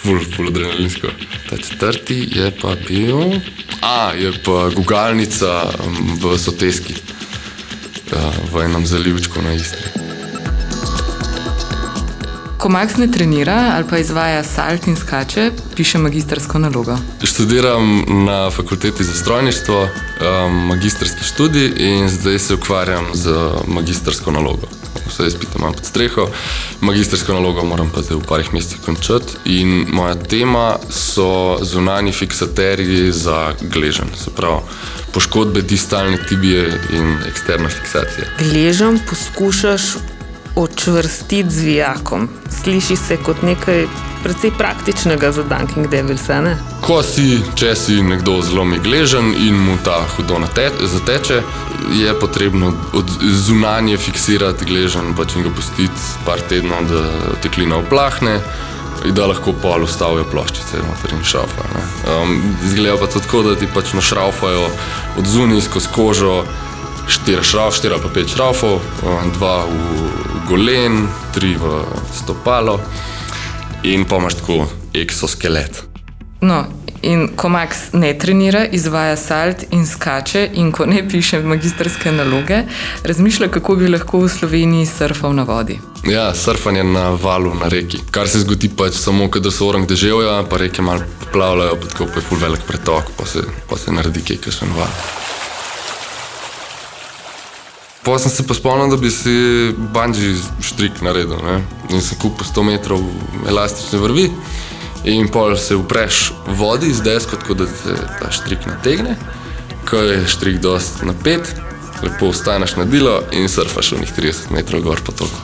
ful, 0.00 0.16
ful 0.36 0.48
adrenalinsko. 0.48 1.12
Ta 1.50 1.56
četrti 1.56 2.16
je 2.32 2.48
pa 2.62 2.72
bil, 2.88 3.36
a 3.82 4.12
je 4.16 4.32
pa 4.44 4.70
gugalnica 4.72 5.68
v 6.22 6.38
Soteski, 6.38 6.96
uh, 8.16 8.32
v 8.52 8.64
enem 8.64 8.86
zalivčku 8.86 9.44
na 9.44 9.52
Istri. 9.52 10.05
Ko 12.58 12.68
Max 12.68 12.96
ne 12.96 13.10
trenira 13.10 13.72
ali 13.74 13.84
pa 13.90 13.98
izvaja 13.98 14.44
salt 14.44 14.86
in 14.86 14.96
skače, 14.96 15.50
piše 15.76 15.98
magistrsko 15.98 16.58
nalogo. 16.58 16.96
Študiram 17.22 18.04
na 18.24 18.50
fakulteti 18.50 19.04
za 19.04 19.14
strojništvo, 19.14 19.82
um, 19.82 20.66
magistrski 20.66 21.24
študij 21.24 21.72
in 21.76 22.08
zdaj 22.08 22.38
se 22.38 22.54
ukvarjam 22.54 23.04
z 23.14 23.30
magistrsko 23.66 24.30
nalogo. 24.30 24.66
Vse 25.06 25.26
izpite 25.26 25.52
imam 25.58 25.72
pod 25.72 25.84
streho, 25.84 26.28
magistrsko 26.80 27.32
nalogo 27.32 27.64
moram 27.64 27.90
pa 27.94 28.02
zdaj 28.02 28.18
v 28.18 28.26
parih 28.28 28.54
mesecih 28.54 28.80
končati. 28.84 29.36
In 29.44 29.86
moja 29.92 30.14
tema 30.14 30.76
so 30.90 31.58
zunani 31.62 32.12
fiksaterji 32.12 33.12
za 33.12 33.52
gležen, 33.60 34.08
se 34.24 34.30
pravi 34.30 34.60
poškodbe 35.12 35.62
distalne 35.62 36.18
tibije 36.28 36.80
in 36.92 37.16
eksterna 37.28 37.68
fiksacija. 37.68 38.26
Gležem 38.38 39.00
poskušaš 39.08 39.82
očvrstiti 40.56 41.50
z 41.50 41.62
vijakom. 41.62 42.28
Sliši 42.62 42.96
se 42.96 43.16
kot 43.16 43.42
nekaj 43.42 43.86
precej 44.22 44.50
praktičnega 44.58 45.32
za 45.32 45.42
Dunking 45.42 45.88
Devils? 45.88 46.26
Ko 46.80 47.02
si, 47.02 47.40
če 47.54 47.74
si 47.74 48.02
nekdo 48.02 48.40
zelo 48.42 48.64
gležen 48.82 49.34
in 49.38 49.54
mu 49.54 49.76
ta 49.84 50.00
hudo 50.16 50.38
nate- 50.38 50.72
zateče, 50.82 51.42
je 51.94 52.14
potrebno 52.20 52.72
od 52.92 53.04
zunanje 53.22 53.96
fiksirati 53.96 54.64
gležen, 54.64 55.14
pač 55.16 55.36
in 55.36 55.42
ga 55.42 55.50
pustiti 55.50 56.00
par 56.24 56.40
tednov, 56.48 56.88
da 56.90 57.04
teklina 57.42 57.76
oplahne. 57.76 58.40
Da 59.06 59.26
lahko 59.26 59.52
pol 59.52 59.84
ustavijo 59.84 60.24
ploščice 60.24 60.80
noter 60.82 61.12
in 61.12 61.22
šraufajo. 61.22 61.82
Um, 62.10 62.56
Zgleda 62.70 62.96
pa 62.96 63.06
tako, 63.06 63.42
da 63.42 63.54
ti 63.54 63.68
pač 63.74 63.92
našraufajo 63.92 64.70
od 65.18 65.26
zunaj 65.26 65.60
skozi 65.60 65.88
kožo 65.94 66.44
štiri 67.08 67.42
šrauf, 67.42 67.74
štiri 67.74 67.94
ali 67.94 68.02
pa 68.02 68.08
pet 68.14 68.30
šraufov, 68.30 68.80
um, 68.80 69.30
dva 69.38 69.64
v 69.66 70.10
golen, 70.48 71.06
tri 71.34 71.54
v 71.58 71.82
stopalo 72.14 72.80
in 73.82 74.04
pa 74.04 74.16
imaš 74.16 74.40
tako 74.40 74.66
eksoskelet. 74.94 75.82
No, 76.40 76.64
in 77.02 77.28
ko 77.36 77.48
Max 77.48 77.92
ne 77.92 78.12
trenira, 78.18 78.64
izvaja 78.66 79.16
salt 79.16 79.64
in 79.70 79.86
skače, 79.86 80.50
in 80.54 80.72
ko 80.72 80.86
ne 80.86 81.08
piše 81.08 81.40
magistrske 81.42 82.12
naloge, 82.12 82.62
razmišlja, 83.04 83.48
kako 83.48 83.76
bi 83.76 83.88
lahko 83.88 84.20
v 84.24 84.28
Sloveniji 84.28 84.86
surfal 84.86 85.34
na 85.34 85.46
vodi. 85.48 85.78
Ja, 86.06 86.34
surfanje 86.34 86.84
na 86.84 87.10
valu 87.10 87.54
na 87.54 87.68
reki. 87.68 87.98
Kar 88.10 88.28
se 88.28 88.42
zgodi 88.44 88.68
pač 88.68 88.98
samo, 89.00 89.30
kadar 89.30 89.52
so 89.52 89.68
orang 89.68 89.86
deževja, 89.88 90.42
pa 90.50 90.60
reke 90.62 90.82
malo 90.82 91.06
poplavljajo, 91.24 91.78
pa 91.80 91.94
tako 91.94 92.10
pa 92.12 92.20
je 92.20 92.26
ful 92.28 92.42
velik 92.42 92.66
pretok, 92.68 93.14
pa 93.16 93.26
se, 93.26 93.46
pa 93.70 93.78
se 93.78 93.94
naredi 93.94 94.22
kaj, 94.26 94.42
kar 94.44 94.60
še 94.60 94.74
val. 94.76 95.00
Pa 98.06 98.18
sem 98.18 98.30
se 98.30 98.44
pa 98.46 98.54
spomnil, 98.54 98.86
da 98.86 98.96
bi 98.96 99.10
si 99.10 99.32
banji 99.92 100.36
štrik 100.62 101.00
naredil. 101.02 101.40
Ne? 101.42 101.56
In 101.90 102.02
sem 102.02 102.14
kupil 102.22 102.46
100 102.46 102.62
metrov 102.62 103.02
elastične 103.50 103.98
vrvi 103.98 104.28
in 105.10 105.26
pol 105.28 105.56
se 105.58 105.74
upreš 105.74 106.30
vodi 106.46 106.92
z 106.94 107.02
desko, 107.02 107.36
tako 107.36 107.54
da 107.54 107.66
se 107.66 107.96
ta 108.20 108.30
štrik 108.30 108.66
nategne. 108.70 109.16
Ko 109.90 109.98
je 110.06 110.22
štrik 110.26 110.62
dost 110.62 111.02
napet, 111.02 111.50
lepo 112.02 112.30
vstaneš 112.30 112.76
na 112.76 112.86
dilo 112.86 113.18
in 113.34 113.50
surfaš 113.50 113.92
v 113.92 114.00
njih 114.04 114.14
30 114.18 114.54
metrov 114.54 114.86
gor 114.86 115.02
po 115.02 115.12
toku. 115.12 115.42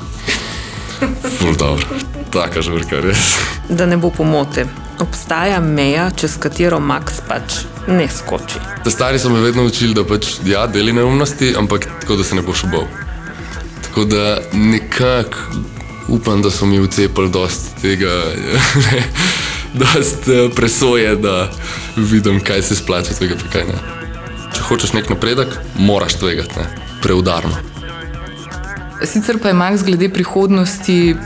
Ful 1.38 1.59
dobro, 1.59 1.87
taka 2.31 2.62
žurka 2.62 3.03
res. 3.03 3.35
Da 3.68 3.90
ne 3.90 3.98
bo 3.98 4.14
pomote. 4.14 4.68
Obstaja 5.03 5.59
meja, 5.61 6.11
čez 6.14 6.38
katero 6.38 6.79
Max 6.79 7.18
pač 7.27 7.64
ne 7.87 8.09
skoči. 8.09 8.61
Ta 8.85 8.90
stari 8.90 9.18
so 9.18 9.31
me 9.31 9.40
vedno 9.40 9.64
učili, 9.64 9.95
da 9.95 10.05
pač 10.05 10.35
ja, 10.47 10.66
deli 10.66 10.92
neumnosti, 10.92 11.55
ampak 11.59 11.87
tako, 12.01 12.16
da 12.16 12.25
se 12.25 12.35
ne 12.35 12.42
boš 12.42 12.64
obal. 12.64 12.87
Tako 13.83 14.05
da 14.05 14.38
nekako 14.53 15.38
upam, 16.09 16.42
da 16.42 16.51
so 16.51 16.66
mi 16.66 16.81
vcepili 16.81 17.31
dosti 17.31 17.83
tega, 17.83 18.12
ne, 18.77 19.03
dosti 19.85 20.33
eh, 20.33 20.49
presoje, 20.57 21.16
da 21.16 21.51
vidim, 21.97 22.40
kaj 22.40 22.62
se 22.62 22.77
splača 22.77 23.14
tega, 23.18 23.37
pa 23.40 23.53
kaj 23.53 23.68
ne. 23.68 23.79
Če 24.53 24.62
hočeš 24.68 24.92
nek 24.92 25.11
napredek, 25.11 25.57
moraš 25.79 26.18
tvegati, 26.21 26.59
ne, 26.61 26.66
preudarno. 27.03 27.57
Sicer 29.05 29.38
pa 29.42 29.49
je 29.51 29.55
Max 29.55 29.83
glede 29.85 30.09
prihodnosti 30.09 31.16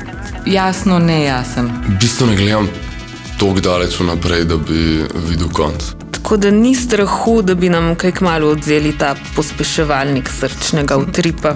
jasno 0.46 0.98
nejasen. 0.98 1.68
V 1.88 1.98
bistvu 2.00 2.26
ne 2.26 2.36
gledam 2.36 2.68
tako 3.38 3.60
daleč 3.60 4.00
vnaprej, 4.00 4.44
da 4.44 4.56
bi 4.56 5.04
videl 5.28 5.50
konc. 5.52 5.95
Tako 6.26 6.36
da 6.36 6.50
ni 6.50 6.74
strahu, 6.74 7.42
da 7.42 7.54
bi 7.54 7.68
nam 7.68 7.94
kaj 7.94 8.12
kmalo 8.12 8.48
odzeli 8.50 8.90
ta 8.98 9.14
pospeševalnik 9.36 10.28
srčnega 10.28 10.96
utripa. 10.96 11.52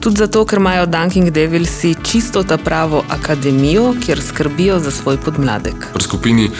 Tudi 0.00 0.16
zato, 0.16 0.42
ker 0.44 0.58
imajo 0.58 0.86
Dunking 0.86 1.30
Devilsi 1.30 1.94
čisto 2.02 2.42
ta 2.42 2.56
pravo 2.58 3.04
akademijo, 3.08 3.94
kjer 4.06 4.22
skrbijo 4.22 4.80
za 4.80 4.90
svoj 4.90 5.16
podmladek. 5.16 5.86
Pri 5.94 6.02
skupini, 6.02 6.50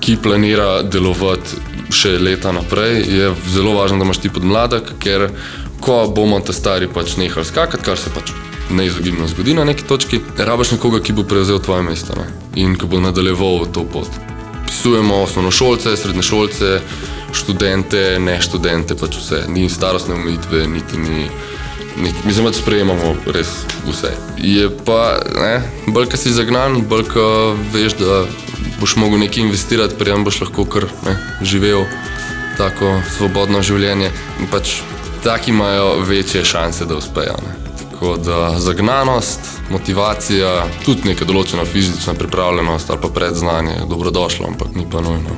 ki 0.00 0.16
planira 0.16 0.82
delovati 0.82 1.60
še 1.92 2.16
leta 2.18 2.56
naprej, 2.56 3.04
je 3.04 3.32
zelo 3.52 3.76
važno, 3.76 4.00
da 4.00 4.08
imaš 4.08 4.24
ti 4.24 4.32
podmladek, 4.32 4.96
ker 4.98 5.28
ko 5.84 6.06
bomo 6.08 6.40
ta 6.40 6.56
stari 6.56 6.88
pač 6.88 7.18
nehali 7.20 7.44
skakati, 7.44 7.84
kar 7.84 8.00
se 8.00 8.16
pač 8.16 8.32
neizogibno 8.72 9.28
zgodi 9.28 9.60
na 9.60 9.68
neki 9.68 9.84
točki, 9.84 10.24
rabaš 10.38 10.78
nekoga, 10.78 11.04
ki 11.04 11.12
bo 11.12 11.28
prevzel 11.28 11.60
tvoje 11.60 11.84
mesto 11.84 12.16
ne? 12.16 12.30
in 12.56 12.78
ki 12.80 12.88
bo 12.88 13.04
nadaljeval 13.04 13.68
to 13.76 13.84
pot. 13.84 14.24
Pisujemo 14.66 15.22
osnovnošolce, 15.22 15.96
srednješolce, 15.96 16.80
študente, 17.32 18.18
ne 18.20 18.38
študente, 18.42 18.96
pač 18.98 19.18
vse. 19.18 19.44
Ni 19.48 19.68
starostne 19.70 20.14
omejitve, 20.14 20.66
niti 20.66 20.98
ni. 20.98 21.28
Nek, 21.94 22.24
mislim, 22.24 22.48
da 22.50 22.52
sprejemamo 22.52 23.14
res 23.30 23.52
vse. 23.86 24.10
Je 24.42 24.70
pa, 24.86 25.20
ne, 25.34 25.62
bolj 25.86 26.08
ko 26.10 26.18
si 26.18 26.32
zagnan, 26.34 26.80
bolj 26.90 27.06
ko 27.12 27.26
veš, 27.72 27.94
da 28.00 28.24
boš 28.80 28.96
mogel 28.98 29.22
nekaj 29.22 29.44
investirati, 29.46 29.94
prijem 29.98 30.24
boš 30.26 30.40
lahko 30.42 30.66
kar 30.66 30.88
ne, 31.06 31.14
živel 31.42 31.86
tako 32.58 32.96
svobodno 33.16 33.62
življenje. 33.62 34.10
In 34.40 34.50
pač 34.50 34.80
taki 35.24 35.54
imajo 35.54 36.00
večje 36.08 36.44
šanse, 36.44 36.90
da 36.90 36.98
uspejo. 36.98 37.38
Ne. 37.46 37.63
Tako 38.04 38.16
da 38.16 38.60
zagnanost, 38.60 39.40
motivacija, 39.70 40.66
tudi 40.84 41.08
neka 41.08 41.24
določena 41.24 41.64
fizična 41.64 42.12
pripravljenost 42.14 42.90
ali 42.90 43.00
pa 43.00 43.08
predznanje 43.08 43.78
je 43.78 43.86
dobrodošlo, 43.88 44.50
ampak 44.50 44.74
ni 44.76 44.84
pa 44.92 45.00
nujno. 45.00 45.32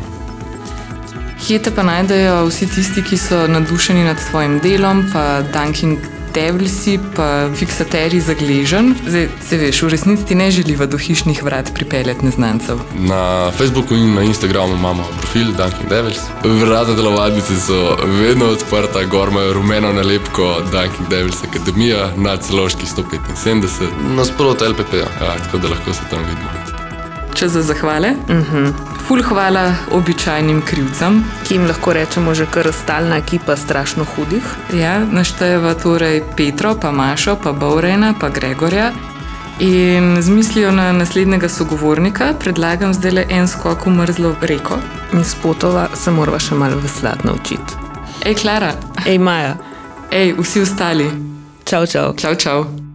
Kje 1.47 1.61
te 1.63 1.71
pa 1.71 1.85
najdejo 1.87 2.41
vsi 2.49 2.67
tisti, 2.75 3.05
ki 3.07 3.19
so 3.23 3.45
nadušeni 3.47 4.03
nad 4.09 4.19
tvojim 4.19 4.59
delom, 4.65 5.05
pa 5.13 5.45
Dunking 5.55 6.16
Devilsi, 6.37 6.99
pa 7.17 7.49
fiksateri 7.55 8.21
za 8.21 8.35
gležen? 8.37 8.95
Zdaj, 9.09 9.29
se 9.49 9.57
veš, 9.57 9.83
v 9.83 9.89
resnici 9.89 10.27
ti 10.29 10.35
ne 10.35 10.51
želiva 10.51 10.87
do 10.87 10.99
hišnih 10.99 11.41
vrat 11.45 11.71
pripeljati 11.75 12.27
neznancev. 12.27 12.83
Na 13.09 13.51
Facebooku 13.57 13.95
in 13.95 14.15
na 14.15 14.23
Instagramu 14.23 14.75
imamo 14.75 15.05
profil 15.19 15.47
Dunking 15.57 15.89
Devils. 15.89 16.21
Vrata 16.45 16.95
delovadnice 16.95 17.57
so 17.57 17.97
vedno 18.21 18.51
odprta, 18.53 19.05
gor 19.05 19.29
imajo 19.29 19.53
rumeno 19.53 19.93
nalepko 19.93 20.61
Dunking 20.73 21.09
Devils 21.09 21.45
Akademija 21.49 22.11
na 22.17 22.37
celoški 22.37 22.87
175, 22.87 23.89
nasprot 24.17 24.61
LPP-ja, 24.61 25.09
ja, 25.27 25.39
tako 25.45 25.59
da 25.59 25.69
lahko 25.69 25.93
se 25.93 26.05
tam 26.11 26.21
vidimo. 26.29 26.53
Če 27.35 27.49
za 27.49 27.63
zahvale, 27.63 28.13
uh 28.29 28.53
-huh. 28.53 28.96
Ful 29.09 29.23
hvala 29.23 29.75
običajnim 29.93 30.63
krivcem. 30.63 31.25
Ki 31.47 31.55
jim 31.55 31.67
lahko 31.67 31.93
rečemo 31.93 32.35
že 32.35 32.47
kar 32.51 32.73
stalna 32.73 33.17
ekipa 33.17 33.57
strašno 33.57 34.05
hudih. 34.05 34.43
Ja, 34.75 34.99
naštejeva 35.05 35.75
torej 35.75 36.23
Petro, 36.37 36.75
pa 36.75 36.91
Mašo, 36.91 37.37
pa 37.43 37.53
Baurena, 37.53 38.15
pa 38.21 38.29
Gregorja. 38.29 38.93
In 39.59 40.23
z 40.23 40.29
mislijo 40.29 40.71
na 40.73 40.93
naslednjega 40.93 41.49
sogovornika 41.49 42.35
predlagam 42.41 42.95
zdaj 42.95 43.11
le 43.13 43.27
en 43.31 43.49
skok 43.49 43.87
v 43.87 43.91
mrzlo 43.91 44.35
reko. 44.43 44.79
In 45.13 45.25
spotova 45.25 45.89
se 45.95 46.11
morava 46.11 46.39
še 46.39 46.55
malo 46.55 46.77
veslati 46.83 47.27
naučiti. 47.27 47.79
Ej, 48.25 48.35
Klara, 48.35 48.73
Ej, 49.07 49.19
Maja, 49.19 49.57
ej, 50.11 50.35
vsi 50.39 50.61
ostali. 50.61 51.11
čau, 51.65 51.87
čau. 51.87 52.15
Čau, 52.17 52.35
čau. 52.35 52.86